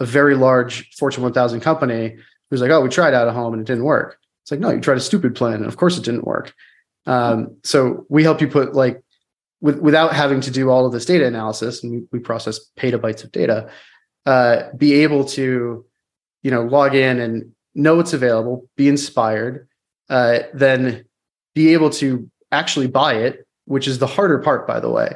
a 0.00 0.04
very 0.04 0.34
large 0.34 0.90
Fortune 0.96 1.22
1000 1.22 1.60
company 1.60 2.16
who's 2.52 2.60
like, 2.60 2.70
"Oh, 2.70 2.82
we 2.82 2.90
tried 2.90 3.14
out 3.14 3.26
of 3.28 3.34
home 3.34 3.54
and 3.54 3.62
it 3.62 3.66
didn't 3.66 3.84
work." 3.84 4.18
It's 4.42 4.50
like, 4.50 4.60
"No, 4.60 4.70
you 4.70 4.80
tried 4.80 4.98
a 4.98 5.00
stupid 5.00 5.34
plan, 5.34 5.54
and 5.54 5.64
of 5.64 5.78
course 5.78 5.96
it 5.96 6.04
didn't 6.04 6.26
work." 6.26 6.52
Um, 7.06 7.56
so 7.64 8.04
we 8.10 8.22
help 8.22 8.42
you 8.42 8.46
put 8.46 8.74
like 8.74 9.02
with, 9.62 9.78
without 9.78 10.12
having 10.12 10.42
to 10.42 10.50
do 10.50 10.68
all 10.68 10.84
of 10.84 10.92
this 10.92 11.06
data 11.06 11.26
analysis, 11.26 11.82
and 11.82 12.06
we, 12.12 12.18
process 12.18 12.60
petabytes 12.76 13.24
of 13.24 13.32
data, 13.32 13.70
uh, 14.26 14.64
be 14.76 14.92
able 15.02 15.24
to, 15.24 15.86
you 16.42 16.50
know, 16.50 16.64
log 16.64 16.94
in 16.94 17.18
and 17.18 17.52
know 17.74 17.96
what's 17.96 18.12
available, 18.12 18.68
be 18.76 18.88
inspired, 18.88 19.66
uh, 20.10 20.40
then 20.52 21.06
be 21.54 21.72
able 21.72 21.88
to 21.88 22.28
actually 22.50 22.88
buy 22.88 23.14
it, 23.14 23.46
which 23.64 23.88
is 23.88 23.98
the 23.98 24.06
harder 24.06 24.40
part, 24.40 24.66
by 24.66 24.78
the 24.78 24.90
way. 24.90 25.14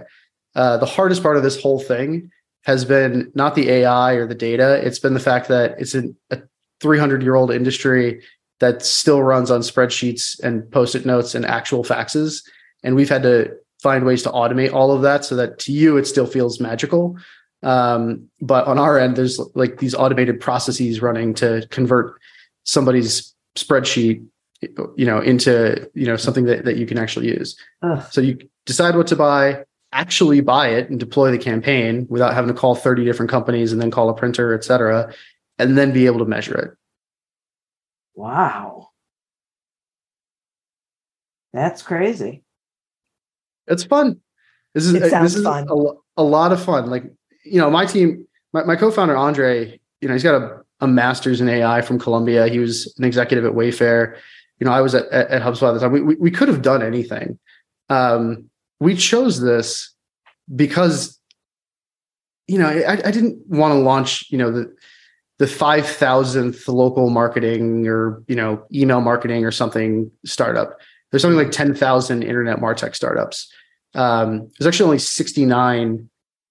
Uh, 0.54 0.78
the 0.78 0.86
hardest 0.86 1.22
part 1.22 1.36
of 1.36 1.42
this 1.42 1.60
whole 1.60 1.80
thing 1.80 2.30
has 2.64 2.84
been 2.84 3.30
not 3.34 3.54
the 3.54 3.68
AI 3.68 4.14
or 4.14 4.26
the 4.26 4.34
data. 4.34 4.80
It's 4.84 4.98
been 4.98 5.14
the 5.14 5.20
fact 5.20 5.48
that 5.48 5.78
it's 5.78 5.94
an, 5.94 6.16
a 6.30 6.38
300 6.80 7.22
year 7.22 7.34
old 7.34 7.50
industry 7.50 8.22
that 8.60 8.84
still 8.84 9.22
runs 9.22 9.50
on 9.50 9.60
spreadsheets 9.60 10.40
and 10.40 10.70
post-it 10.70 11.04
notes 11.04 11.34
and 11.34 11.44
actual 11.44 11.84
faxes. 11.84 12.42
And 12.82 12.94
we've 12.94 13.08
had 13.08 13.22
to 13.22 13.54
find 13.82 14.04
ways 14.04 14.22
to 14.22 14.30
automate 14.30 14.72
all 14.72 14.92
of 14.92 15.02
that 15.02 15.24
so 15.24 15.36
that 15.36 15.58
to 15.60 15.72
you 15.72 15.96
it 15.96 16.06
still 16.06 16.26
feels 16.26 16.60
magical. 16.60 17.16
Um, 17.62 18.28
but 18.40 18.66
on 18.66 18.78
our 18.78 18.98
end, 18.98 19.16
there's 19.16 19.38
like 19.54 19.78
these 19.78 19.94
automated 19.94 20.40
processes 20.40 21.02
running 21.02 21.34
to 21.34 21.66
convert 21.70 22.20
somebody's 22.64 23.34
spreadsheet, 23.56 24.24
you 24.60 25.06
know, 25.06 25.20
into 25.20 25.90
you 25.94 26.06
know 26.06 26.16
something 26.16 26.44
that, 26.44 26.64
that 26.64 26.76
you 26.76 26.86
can 26.86 26.98
actually 26.98 27.28
use. 27.28 27.58
Ugh. 27.82 28.02
So 28.10 28.20
you 28.20 28.38
decide 28.66 28.96
what 28.96 29.06
to 29.08 29.16
buy, 29.16 29.64
actually 29.92 30.40
buy 30.40 30.68
it 30.68 30.90
and 30.90 31.00
deploy 31.00 31.30
the 31.30 31.38
campaign 31.38 32.06
without 32.08 32.34
having 32.34 32.48
to 32.48 32.54
call 32.54 32.74
30 32.74 33.04
different 33.04 33.30
companies 33.30 33.72
and 33.72 33.80
then 33.80 33.90
call 33.90 34.08
a 34.08 34.14
printer, 34.14 34.54
et 34.54 34.64
cetera, 34.64 35.12
and 35.58 35.76
then 35.76 35.92
be 35.92 36.06
able 36.06 36.18
to 36.18 36.24
measure 36.24 36.56
it. 36.56 36.70
Wow. 38.14 38.90
That's 41.52 41.82
crazy. 41.82 42.44
It's 43.66 43.84
fun. 43.84 44.20
This 44.74 44.84
is 44.84 44.94
It 44.94 45.10
sounds 45.10 45.32
this 45.32 45.38
is 45.38 45.44
fun. 45.44 45.66
A, 45.70 46.20
a 46.20 46.22
lot 46.22 46.52
of 46.52 46.62
fun. 46.62 46.90
Like 46.90 47.04
you 47.44 47.58
know, 47.60 47.70
my 47.70 47.86
team, 47.86 48.26
my, 48.52 48.64
my 48.64 48.76
co-founder 48.76 49.16
Andre, 49.16 49.78
you 50.00 50.08
know, 50.08 50.14
he's 50.14 50.22
got 50.22 50.40
a, 50.40 50.60
a 50.80 50.86
master's 50.86 51.40
in 51.40 51.48
AI 51.48 51.80
from 51.80 51.98
Columbia. 51.98 52.48
He 52.48 52.58
was 52.58 52.94
an 52.98 53.04
executive 53.04 53.44
at 53.44 53.52
Wayfair. 53.52 54.18
You 54.58 54.66
know, 54.66 54.72
I 54.72 54.80
was 54.80 54.94
at, 54.94 55.06
at, 55.06 55.28
at 55.28 55.42
HubSpot 55.42 55.70
at 55.70 55.74
the 55.74 55.80
time. 55.80 55.92
We, 55.92 56.02
we 56.02 56.14
we 56.16 56.30
could 56.30 56.48
have 56.48 56.62
done 56.62 56.82
anything. 56.82 57.38
Um, 57.88 58.50
we 58.80 58.94
chose 58.94 59.40
this 59.40 59.94
because 60.54 61.18
you 62.46 62.58
know 62.58 62.68
I, 62.68 62.92
I 62.92 63.10
didn't 63.10 63.38
want 63.48 63.72
to 63.72 63.78
launch 63.78 64.26
you 64.30 64.38
know 64.38 64.50
the 64.50 64.74
the 65.38 65.46
5000th 65.46 66.66
local 66.68 67.10
marketing 67.10 67.86
or 67.86 68.22
you 68.26 68.36
know 68.36 68.64
email 68.72 69.00
marketing 69.00 69.44
or 69.44 69.50
something 69.50 70.10
startup. 70.24 70.78
There's 71.10 71.22
something 71.22 71.38
like 71.38 71.52
10,000 71.52 72.22
internet 72.22 72.58
martech 72.58 72.94
startups. 72.94 73.52
Um, 73.94 74.50
there's 74.58 74.66
actually 74.66 74.86
only 74.86 74.98
69 74.98 76.08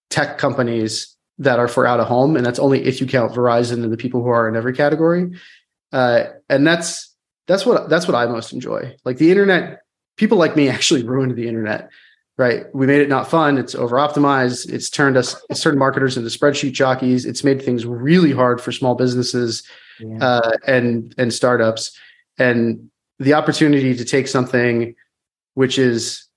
tech 0.10 0.38
companies 0.38 1.16
that 1.38 1.60
are 1.60 1.68
for 1.68 1.86
out 1.86 2.00
of 2.00 2.08
home 2.08 2.38
and 2.38 2.46
that's 2.46 2.60
only 2.60 2.86
if 2.86 3.02
you 3.02 3.08
count 3.08 3.34
verizon 3.34 3.84
and 3.84 3.92
the 3.92 3.98
people 3.98 4.24
who 4.24 4.30
are 4.30 4.48
in 4.48 4.56
every 4.56 4.74
category. 4.74 5.32
Uh, 5.92 6.26
and 6.50 6.66
that's 6.66 7.14
that's 7.48 7.66
what 7.66 7.90
that's 7.90 8.08
what 8.08 8.16
i 8.16 8.26
most 8.26 8.54
enjoy. 8.54 8.96
Like 9.04 9.18
the 9.18 9.32
internet 9.32 9.82
people 10.18 10.38
like 10.38 10.56
me 10.56 10.70
actually 10.76 11.04
ruined 11.04 11.36
the 11.36 11.48
internet 11.48 11.90
right? 12.38 12.66
We 12.74 12.86
made 12.86 13.02
it 13.02 13.10
not 13.10 13.30
fun. 13.30 13.58
It's 13.58 13.76
over 13.76 13.96
optimized 13.98 14.70
it's 14.72 14.90
turned 14.90 15.18
us 15.18 15.36
it's 15.50 15.62
turned 15.62 15.80
marketers 15.80 16.18
into 16.18 16.30
spreadsheet 16.30 16.74
jockeys. 16.74 17.26
It's 17.26 17.44
made 17.44 17.62
things 17.62 17.86
really 17.86 18.32
hard 18.32 18.60
for 18.62 18.72
small 18.72 18.96
businesses 18.96 19.64
Yeah. 20.00 20.18
uh, 20.22 20.52
and 20.68 21.14
and 21.18 21.34
startups. 21.34 21.98
And 22.38 22.90
the 23.20 23.34
opportunity 23.34 23.96
to 23.96 24.04
take 24.06 24.28
something 24.28 24.96
which 25.54 25.78
is 25.80 26.28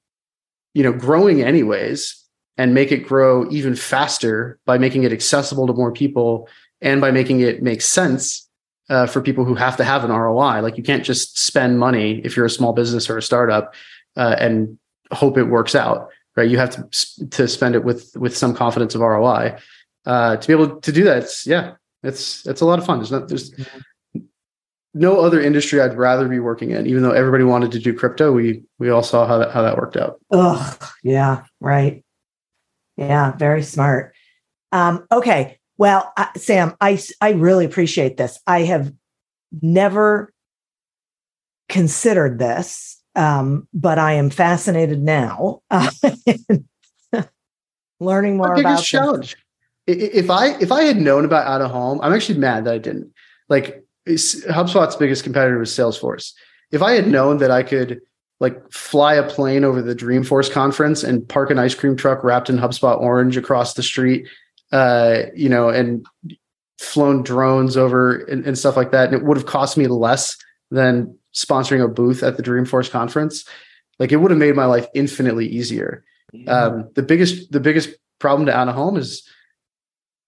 you 0.74 0.82
know 0.84 0.92
growing 0.92 1.42
anyways 1.42 2.14
and 2.56 2.74
make 2.74 2.92
it 2.92 2.98
grow 3.06 3.48
even 3.50 3.74
faster 3.74 4.58
by 4.64 4.78
making 4.78 5.02
it 5.04 5.12
accessible 5.12 5.66
to 5.66 5.72
more 5.72 5.92
people 5.92 6.48
and 6.80 7.00
by 7.00 7.11
making 7.11 7.40
it 7.40 7.62
make 7.62 7.82
sense 7.82 8.48
uh, 8.88 9.06
for 9.06 9.20
people 9.20 9.44
who 9.44 9.54
have 9.54 9.76
to 9.76 9.84
have 9.84 10.04
an 10.04 10.11
ROI. 10.11 10.61
Like 10.62 10.76
you 10.76 10.82
can't 10.84 11.04
just 11.04 11.38
spend 11.38 11.78
money 11.78 12.20
if 12.24 12.37
you're 12.37 12.46
a 12.46 12.50
small 12.50 12.72
business 12.72 13.11
or 13.11 13.18
a 13.18 13.22
startup 13.22 13.74
uh, 14.16 14.37
and 14.38 14.78
hope 15.12 15.38
it 15.38 15.44
works 15.44 15.74
out, 15.74 16.10
right? 16.36 16.48
You 16.48 16.58
have 16.58 16.70
to 16.70 17.28
to 17.30 17.48
spend 17.48 17.74
it 17.74 17.84
with 17.84 18.16
with 18.16 18.36
some 18.36 18.54
confidence 18.54 18.94
of 18.94 19.00
ROI. 19.00 19.58
Uh, 20.06 20.36
to 20.36 20.46
be 20.46 20.52
able 20.52 20.80
to 20.80 20.92
do 20.92 21.04
that, 21.04 21.18
it's, 21.18 21.46
yeah, 21.46 21.74
it's 22.02 22.46
it's 22.46 22.60
a 22.60 22.64
lot 22.64 22.78
of 22.78 22.86
fun. 22.86 22.98
There's 22.98 23.10
not 23.10 23.28
there's 23.28 23.52
no 24.94 25.20
other 25.20 25.40
industry 25.40 25.80
I'd 25.80 25.96
rather 25.96 26.28
be 26.28 26.38
working 26.40 26.70
in. 26.70 26.86
Even 26.86 27.02
though 27.02 27.12
everybody 27.12 27.44
wanted 27.44 27.72
to 27.72 27.78
do 27.78 27.94
crypto, 27.94 28.32
we 28.32 28.62
we 28.78 28.90
all 28.90 29.02
saw 29.02 29.26
how 29.26 29.38
that 29.38 29.50
how 29.52 29.62
that 29.62 29.76
worked 29.76 29.96
out. 29.96 30.20
Ugh, 30.30 30.84
yeah, 31.02 31.44
right. 31.60 32.04
Yeah, 32.96 33.32
very 33.32 33.62
smart. 33.62 34.14
Um, 34.72 35.06
okay, 35.12 35.58
well, 35.76 36.12
uh, 36.16 36.26
Sam, 36.36 36.74
I 36.80 37.00
I 37.20 37.30
really 37.30 37.64
appreciate 37.64 38.16
this. 38.16 38.38
I 38.46 38.62
have 38.62 38.92
never 39.62 40.32
considered 41.68 42.38
this, 42.38 42.97
um, 43.18 43.66
but 43.74 43.98
I 43.98 44.12
am 44.12 44.31
fascinated 44.31 45.02
now. 45.02 45.62
Uh, 45.70 45.90
learning 48.00 48.37
more 48.37 48.50
Our 48.50 48.61
about 48.61 48.83
challenge. 48.85 49.37
If 49.88 50.31
I 50.31 50.57
if 50.59 50.70
I 50.70 50.83
had 50.83 50.98
known 50.98 51.24
about 51.24 51.46
out 51.46 51.61
of 51.61 51.70
home, 51.70 51.98
I'm 52.00 52.12
actually 52.12 52.38
mad 52.38 52.64
that 52.64 52.74
I 52.74 52.78
didn't. 52.78 53.12
Like 53.48 53.85
HubSpot's 54.07 54.96
biggest 54.96 55.24
competitor 55.24 55.59
was 55.59 55.70
Salesforce. 55.70 56.33
If 56.70 56.81
I 56.81 56.92
had 56.92 57.09
known 57.09 57.38
that 57.38 57.50
I 57.50 57.64
could 57.64 58.00
like 58.38 58.70
fly 58.70 59.14
a 59.14 59.28
plane 59.28 59.64
over 59.64 59.83
the 59.83 59.96
Dreamforce 59.96 60.52
conference 60.52 61.02
and 61.02 61.28
park 61.28 61.50
an 61.50 61.59
ice 61.59 61.74
cream 61.74 61.96
truck 61.96 62.22
wrapped 62.22 62.48
in 62.48 62.57
HubSpot 62.57 63.00
orange 63.00 63.37
across 63.37 63.74
the 63.74 63.83
street, 63.83 64.28
uh, 64.70 65.22
you 65.35 65.48
know, 65.48 65.70
and 65.70 66.07
flown 66.78 67.24
drones 67.24 67.76
over 67.76 68.18
and, 68.26 68.46
and 68.46 68.57
stuff 68.57 68.76
like 68.76 68.92
that, 68.92 69.09
and 69.09 69.14
it 69.14 69.24
would 69.24 69.37
have 69.37 69.46
cost 69.46 69.76
me 69.76 69.88
less 69.88 70.37
than 70.70 71.18
sponsoring 71.38 71.83
a 71.83 71.88
booth 71.88 72.22
at 72.22 72.37
the 72.37 72.42
Dreamforce 72.42 72.90
conference. 72.90 73.44
Like 73.98 74.12
it 74.12 74.16
would 74.16 74.31
have 74.31 74.38
made 74.38 74.55
my 74.57 74.64
life 74.66 74.87
infinitely 74.94 75.46
easier. 75.46 76.05
Um, 76.46 76.90
the 76.94 77.03
biggest 77.03 77.51
the 77.53 77.61
biggest 77.61 77.90
problem 78.18 78.46
to 78.46 78.57
out 78.57 78.68
of 78.68 78.74
home 78.74 78.96
is 78.96 79.27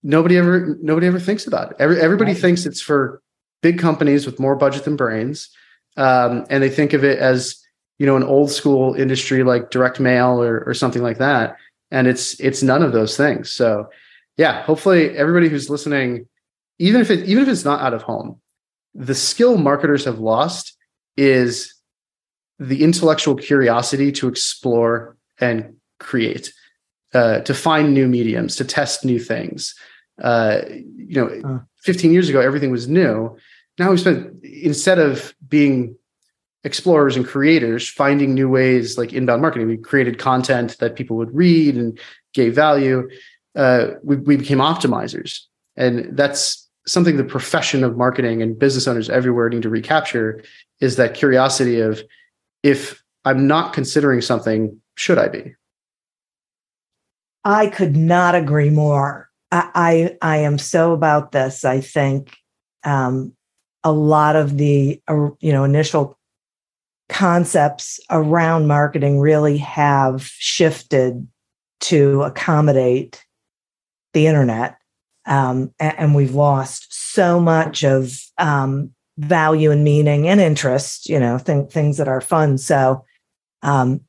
nobody 0.03 0.37
ever 0.39 0.79
nobody 0.81 1.07
ever 1.07 1.21
thinks 1.21 1.47
about 1.47 1.73
it. 1.73 1.77
Every, 1.79 2.01
everybody 2.01 2.33
Right. 2.33 2.41
thinks 2.41 2.65
it's 2.65 2.81
for 2.81 3.21
big 3.63 3.79
companies 3.79 4.25
with 4.25 4.41
more 4.41 4.57
budget 4.57 4.85
than 4.85 4.97
brains, 4.97 5.51
um, 5.97 6.47
and 6.49 6.63
they 6.63 6.71
think 6.71 6.95
of 6.95 7.05
it 7.05 7.19
as 7.19 7.57
you 7.99 8.07
know 8.07 8.17
an 8.17 8.23
old 8.23 8.51
school 8.51 8.95
industry 8.95 9.43
like 9.43 9.71
direct 9.71 10.01
mail 10.01 10.43
or 10.43 10.65
or 10.67 10.75
something 10.75 11.03
like 11.03 11.19
that. 11.19 11.57
And 11.91 12.07
it's 12.07 12.39
it's 12.41 12.63
none 12.63 12.83
of 12.83 12.93
those 12.93 13.17
things. 13.17 13.53
So 13.53 13.91
yeah, 14.37 14.63
hopefully 14.63 15.17
everybody 15.17 15.49
who's 15.49 15.69
listening, 15.69 16.27
even 16.79 17.01
if 17.03 17.11
it 17.11 17.29
even 17.29 17.43
if 17.43 17.49
it's 17.49 17.65
not 17.65 17.83
out 17.83 17.95
of 17.95 18.03
home, 18.03 18.41
the 18.95 19.15
skill 19.15 19.59
marketers 19.59 20.07
have 20.07 20.19
lost 20.19 20.77
is 21.17 21.75
the 22.59 22.83
intellectual 22.83 23.35
curiosity 23.35 24.13
to 24.13 24.29
explore 24.29 25.17
and 25.41 25.77
create, 25.99 26.53
uh, 27.15 27.41
to 27.41 27.55
find 27.55 27.95
new 27.95 28.07
mediums, 28.07 28.57
to 28.57 28.65
test 28.65 29.05
new 29.05 29.19
things. 29.19 29.75
Uh, 30.23 30.61
you 30.69 31.15
know, 31.15 31.41
Huh. 31.45 31.59
15 31.83 32.13
years 32.13 32.29
ago, 32.29 32.41
everything 32.41 32.71
was 32.71 32.89
new. 32.89 33.37
Now 33.79 33.91
we 33.91 33.97
spent 33.97 34.45
instead 34.45 34.99
of 34.99 35.35
being 35.49 35.97
explorers 36.65 37.17
and 37.17 37.27
creators, 37.27 37.89
finding 37.89 38.35
new 38.35 38.49
ways 38.49 38.99
like 38.99 39.15
inbound 39.15 39.41
marketing. 39.41 39.69
We 39.69 39.79
created 39.79 40.19
content 40.19 40.77
that 40.79 40.97
people 40.97 41.17
would 41.17 41.35
read 41.35 41.77
and 41.77 41.99
gave 42.35 42.55
value. 42.55 43.09
Uh, 43.57 43.93
we, 44.03 44.17
we 44.17 44.37
became 44.37 44.59
optimizers, 44.59 45.41
and 45.77 46.17
that's 46.17 46.60
something 46.87 47.17
the 47.17 47.25
profession 47.25 47.85
of 47.85 47.97
marketing 47.97 48.43
and 48.43 48.59
business 48.59 48.89
owners 48.89 49.11
everywhere 49.11 49.49
need 49.49 49.63
to 49.63 49.69
recapture 49.69 50.43
is 50.81 50.97
that 50.97 51.15
curiosity 51.15 51.81
of 51.81 52.03
if 52.63 53.03
I'm 53.25 53.47
not 53.47 53.73
considering 53.73 54.21
something, 54.21 54.81
should 54.97 55.19
I 55.19 55.29
be? 55.29 55.55
I 57.45 57.69
could 57.69 57.97
not 57.97 58.35
agree 58.35 58.71
more. 58.71 59.31
I 59.51 60.17
I, 60.23 60.35
I 60.35 60.37
am 60.39 60.59
so 60.59 60.93
about 60.93 61.33
this. 61.33 61.65
I 61.65 61.81
think 61.81 62.37
um, 62.85 63.35
a 63.85 63.93
lot 63.93 64.37
of 64.37 64.57
the 64.57 65.01
uh, 65.09 65.31
you 65.41 65.53
know 65.53 65.65
initial 65.65 66.19
concepts 67.09 67.99
around 68.11 68.69
marketing 68.69 69.19
really 69.19 69.59
have 69.59 70.23
shifted 70.23 71.27
to 71.81 72.23
accommodate 72.23 73.25
the 74.13 74.27
internet, 74.27 74.77
um, 75.27 75.73
and, 75.79 76.15
we've 76.15 76.35
lost 76.35 76.87
so 76.91 77.39
much 77.41 77.85
of 77.85 78.13
um, 78.39 78.93
value 79.19 79.71
and 79.71 79.85
meaning 79.85 80.29
and 80.29 80.41
interest. 80.41 81.09
You 81.09 81.21
know, 81.21 81.39
th- 81.39 81.71
things 81.71 81.97
that 81.99 82.09
are 82.09 82.21
fun. 82.21 82.59
So. 82.59 83.05
Um, 83.63 84.01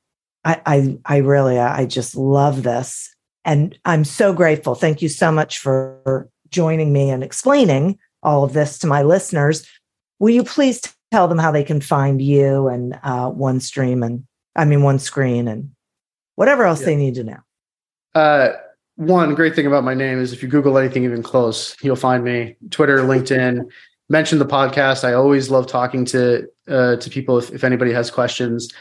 I, 0.43 0.61
I, 0.65 0.97
I 1.05 1.17
really, 1.17 1.59
I 1.59 1.85
just 1.85 2.15
love 2.15 2.63
this. 2.63 3.13
And 3.45 3.77
I'm 3.85 4.03
so 4.03 4.33
grateful. 4.33 4.75
Thank 4.75 5.01
you 5.01 5.09
so 5.09 5.31
much 5.31 5.59
for 5.59 6.29
joining 6.49 6.93
me 6.93 7.09
and 7.09 7.23
explaining 7.23 7.97
all 8.23 8.43
of 8.43 8.53
this 8.53 8.77
to 8.79 8.87
my 8.87 9.01
listeners. 9.01 9.67
Will 10.19 10.29
you 10.31 10.43
please 10.43 10.81
tell 11.11 11.27
them 11.27 11.37
how 11.37 11.51
they 11.51 11.63
can 11.63 11.81
find 11.81 12.21
you 12.21 12.67
and 12.67 12.99
uh, 13.03 13.29
OneStream 13.31 14.05
and 14.05 14.25
I 14.55 14.65
mean 14.65 14.83
One 14.83 14.99
Screen 14.99 15.47
and 15.47 15.71
whatever 16.35 16.65
else 16.65 16.81
Yeah. 16.81 16.87
they 16.87 16.95
need 16.95 17.15
to 17.15 17.23
know? 17.23 17.37
Uh, 18.13 18.53
one 19.01 19.33
great 19.33 19.55
thing 19.55 19.65
about 19.65 19.83
my 19.83 19.95
name 19.95 20.19
is 20.19 20.31
if 20.31 20.43
you 20.43 20.47
Google 20.47 20.77
anything 20.77 21.03
even 21.05 21.23
close, 21.23 21.75
you'll 21.81 21.95
find 21.95 22.23
me. 22.23 22.55
Twitter, 22.69 22.99
LinkedIn. 22.99 23.67
Mention 24.09 24.37
the 24.37 24.45
podcast. 24.45 25.03
I 25.03 25.13
always 25.13 25.49
love 25.49 25.65
talking 25.65 26.05
to 26.05 26.47
uh, 26.67 26.97
to 26.97 27.09
people 27.09 27.39
if, 27.39 27.49
if 27.51 27.63
anybody 27.63 27.93
has 27.93 28.11
questions. 28.11 28.71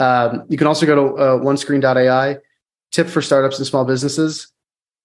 Um, 0.00 0.44
you 0.48 0.58
can 0.58 0.66
also 0.66 0.84
go 0.84 0.94
to 0.96 1.22
uh, 1.22 1.38
onescreen.ai. 1.38 2.38
Tip 2.90 3.06
for 3.06 3.22
startups 3.22 3.58
and 3.58 3.66
small 3.66 3.84
businesses: 3.84 4.50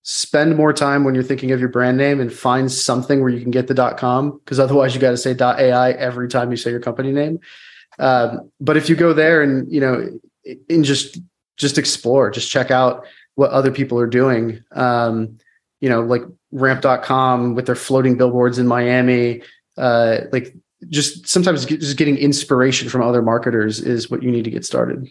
spend 0.02 0.56
more 0.56 0.74
time 0.74 1.04
when 1.04 1.14
you're 1.14 1.24
thinking 1.24 1.52
of 1.52 1.60
your 1.60 1.70
brand 1.70 1.98
name 1.98 2.20
and 2.20 2.34
find 2.34 2.72
something 2.72 3.20
where 3.20 3.30
you 3.30 3.42
can 3.42 3.52
get 3.52 3.68
the 3.68 3.96
.com 3.98 4.40
because 4.40 4.60
otherwise 4.60 4.96
you 4.96 5.02
got 5.02 5.12
to 5.12 5.18
say 5.18 5.36
.ai 5.40 5.92
every 5.92 6.30
time 6.30 6.50
you 6.50 6.58
say 6.58 6.72
your 6.72 6.80
company 6.80 7.12
name. 7.12 7.40
Um, 8.00 8.50
but 8.60 8.76
if 8.78 8.90
you 8.90 8.96
go 8.96 9.14
there 9.14 9.44
and 9.44 9.72
you 9.72 9.82
know 9.82 10.18
and 10.70 10.84
just 10.84 11.20
just 11.58 11.78
explore, 11.78 12.32
just 12.32 12.50
check 12.50 12.72
out 12.72 13.06
what 13.36 13.52
other 13.52 13.72
people 13.72 14.00
are 14.00 14.08
doing. 14.08 14.64
Um, 14.72 15.38
you 15.82 15.90
know, 15.90 16.02
like 16.02 16.24
ramp.com 16.52 17.56
with 17.56 17.66
their 17.66 17.76
floating 17.76 18.18
billboards 18.18 18.58
in 18.60 18.68
Miami. 18.68 19.42
Uh, 19.78 20.20
like 20.32 20.56
just 20.90 21.28
sometimes 21.28 21.66
just 21.66 21.98
getting 21.98 22.18
inspiration 22.18 22.90
from 22.90 23.02
other 23.02 23.22
marketers 23.22 23.80
is 23.80 24.10
what 24.10 24.24
you 24.24 24.32
need 24.32 24.44
to 24.44 24.52
get 24.52 24.66
started. 24.66 25.10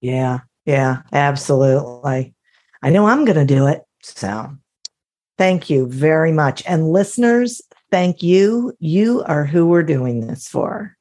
Yeah, 0.00 0.40
yeah, 0.66 1.02
absolutely. 1.12 2.34
I 2.82 2.90
know 2.90 3.06
I'm 3.06 3.24
going 3.24 3.38
to 3.38 3.54
do 3.54 3.66
it. 3.66 3.82
So 4.02 4.54
thank 5.38 5.70
you 5.70 5.86
very 5.86 6.32
much. 6.32 6.62
And 6.66 6.90
listeners, 6.90 7.62
thank 7.90 8.22
you. 8.22 8.74
You 8.78 9.22
are 9.26 9.44
who 9.44 9.66
we're 9.66 9.82
doing 9.82 10.26
this 10.26 10.46
for. 10.46 10.96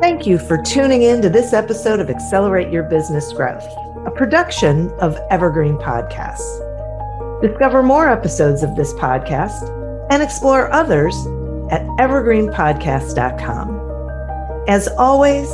Thank 0.00 0.26
you 0.26 0.38
for 0.38 0.62
tuning 0.62 1.02
in 1.02 1.20
to 1.22 1.28
this 1.28 1.52
episode 1.52 2.00
of 2.00 2.08
Accelerate 2.08 2.72
Your 2.72 2.84
Business 2.84 3.32
Growth, 3.32 3.66
a 4.08 4.10
production 4.10 4.90
of 5.00 5.18
Evergreen 5.28 5.76
Podcasts. 5.76 6.62
Discover 7.42 7.82
more 7.82 8.08
episodes 8.08 8.62
of 8.62 8.74
this 8.74 8.94
podcast 8.94 9.68
and 10.10 10.22
explore 10.22 10.72
others 10.72 11.14
at 11.70 11.82
evergreenpodcast.com. 12.00 14.64
As 14.66 14.88
always, 14.96 15.52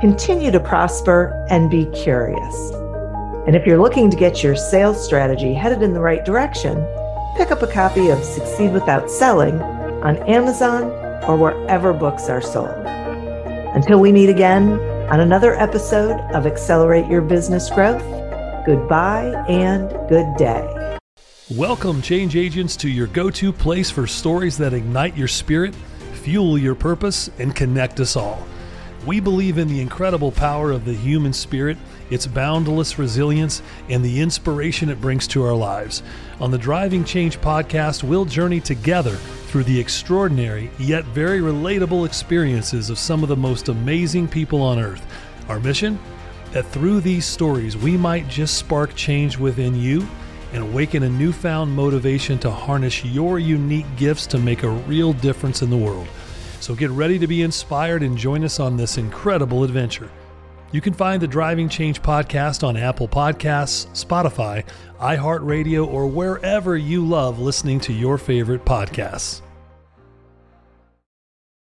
continue 0.00 0.52
to 0.52 0.60
prosper 0.60 1.44
and 1.50 1.68
be 1.68 1.86
curious. 1.86 2.70
And 3.44 3.56
if 3.56 3.66
you're 3.66 3.82
looking 3.82 4.08
to 4.08 4.16
get 4.16 4.40
your 4.40 4.54
sales 4.54 5.04
strategy 5.04 5.52
headed 5.52 5.82
in 5.82 5.92
the 5.92 5.98
right 5.98 6.24
direction, 6.24 6.76
pick 7.36 7.50
up 7.50 7.62
a 7.62 7.66
copy 7.66 8.10
of 8.10 8.22
Succeed 8.22 8.72
Without 8.72 9.10
Selling 9.10 9.60
on 10.04 10.16
Amazon 10.28 10.84
or 11.24 11.36
wherever 11.36 11.92
books 11.92 12.28
are 12.28 12.40
sold. 12.40 12.86
Until 13.74 13.98
we 13.98 14.12
meet 14.12 14.28
again 14.28 14.78
on 15.08 15.20
another 15.20 15.54
episode 15.54 16.18
of 16.34 16.46
Accelerate 16.46 17.06
Your 17.06 17.22
Business 17.22 17.70
Growth, 17.70 18.02
goodbye 18.66 19.44
and 19.48 19.88
good 20.08 20.26
day. 20.36 20.98
Welcome, 21.52 22.02
change 22.02 22.34
agents, 22.34 22.74
to 22.78 22.88
your 22.88 23.06
go 23.06 23.30
to 23.30 23.52
place 23.52 23.88
for 23.88 24.08
stories 24.08 24.58
that 24.58 24.72
ignite 24.72 25.16
your 25.16 25.28
spirit, 25.28 25.76
fuel 26.14 26.58
your 26.58 26.74
purpose, 26.74 27.30
and 27.38 27.54
connect 27.54 28.00
us 28.00 28.16
all. 28.16 28.44
We 29.06 29.20
believe 29.20 29.58
in 29.58 29.68
the 29.68 29.80
incredible 29.80 30.32
power 30.32 30.72
of 30.72 30.84
the 30.84 30.94
human 30.94 31.32
spirit, 31.32 31.78
its 32.10 32.26
boundless 32.26 32.98
resilience, 32.98 33.62
and 33.88 34.04
the 34.04 34.20
inspiration 34.20 34.88
it 34.88 35.00
brings 35.00 35.28
to 35.28 35.44
our 35.44 35.54
lives. 35.54 36.02
On 36.40 36.50
the 36.50 36.58
Driving 36.58 37.04
Change 37.04 37.40
podcast, 37.40 38.02
we'll 38.02 38.24
journey 38.24 38.58
together 38.58 39.16
through 39.56 39.64
the 39.64 39.80
extraordinary 39.80 40.70
yet 40.78 41.02
very 41.06 41.40
relatable 41.40 42.04
experiences 42.04 42.90
of 42.90 42.98
some 42.98 43.22
of 43.22 43.30
the 43.30 43.36
most 43.36 43.70
amazing 43.70 44.28
people 44.28 44.60
on 44.60 44.78
earth. 44.78 45.06
Our 45.48 45.58
mission? 45.60 45.98
That 46.52 46.66
through 46.66 47.00
these 47.00 47.24
stories, 47.24 47.74
we 47.74 47.96
might 47.96 48.28
just 48.28 48.58
spark 48.58 48.94
change 48.94 49.38
within 49.38 49.74
you 49.74 50.06
and 50.52 50.62
awaken 50.62 51.04
a 51.04 51.08
newfound 51.08 51.74
motivation 51.74 52.38
to 52.40 52.50
harness 52.50 53.02
your 53.02 53.38
unique 53.38 53.86
gifts 53.96 54.26
to 54.26 54.38
make 54.38 54.62
a 54.62 54.68
real 54.68 55.14
difference 55.14 55.62
in 55.62 55.70
the 55.70 55.76
world. 55.78 56.06
So 56.60 56.74
get 56.74 56.90
ready 56.90 57.18
to 57.18 57.26
be 57.26 57.40
inspired 57.40 58.02
and 58.02 58.14
join 58.14 58.44
us 58.44 58.60
on 58.60 58.76
this 58.76 58.98
incredible 58.98 59.64
adventure. 59.64 60.10
You 60.70 60.82
can 60.82 60.92
find 60.92 61.22
the 61.22 61.26
Driving 61.26 61.70
Change 61.70 62.02
podcast 62.02 62.62
on 62.62 62.76
Apple 62.76 63.08
Podcasts, 63.08 63.86
Spotify, 63.94 64.66
iHeartRadio, 65.00 65.86
or 65.86 66.06
wherever 66.06 66.76
you 66.76 67.06
love 67.06 67.38
listening 67.38 67.80
to 67.80 67.94
your 67.94 68.18
favorite 68.18 68.66
podcasts. 68.66 69.40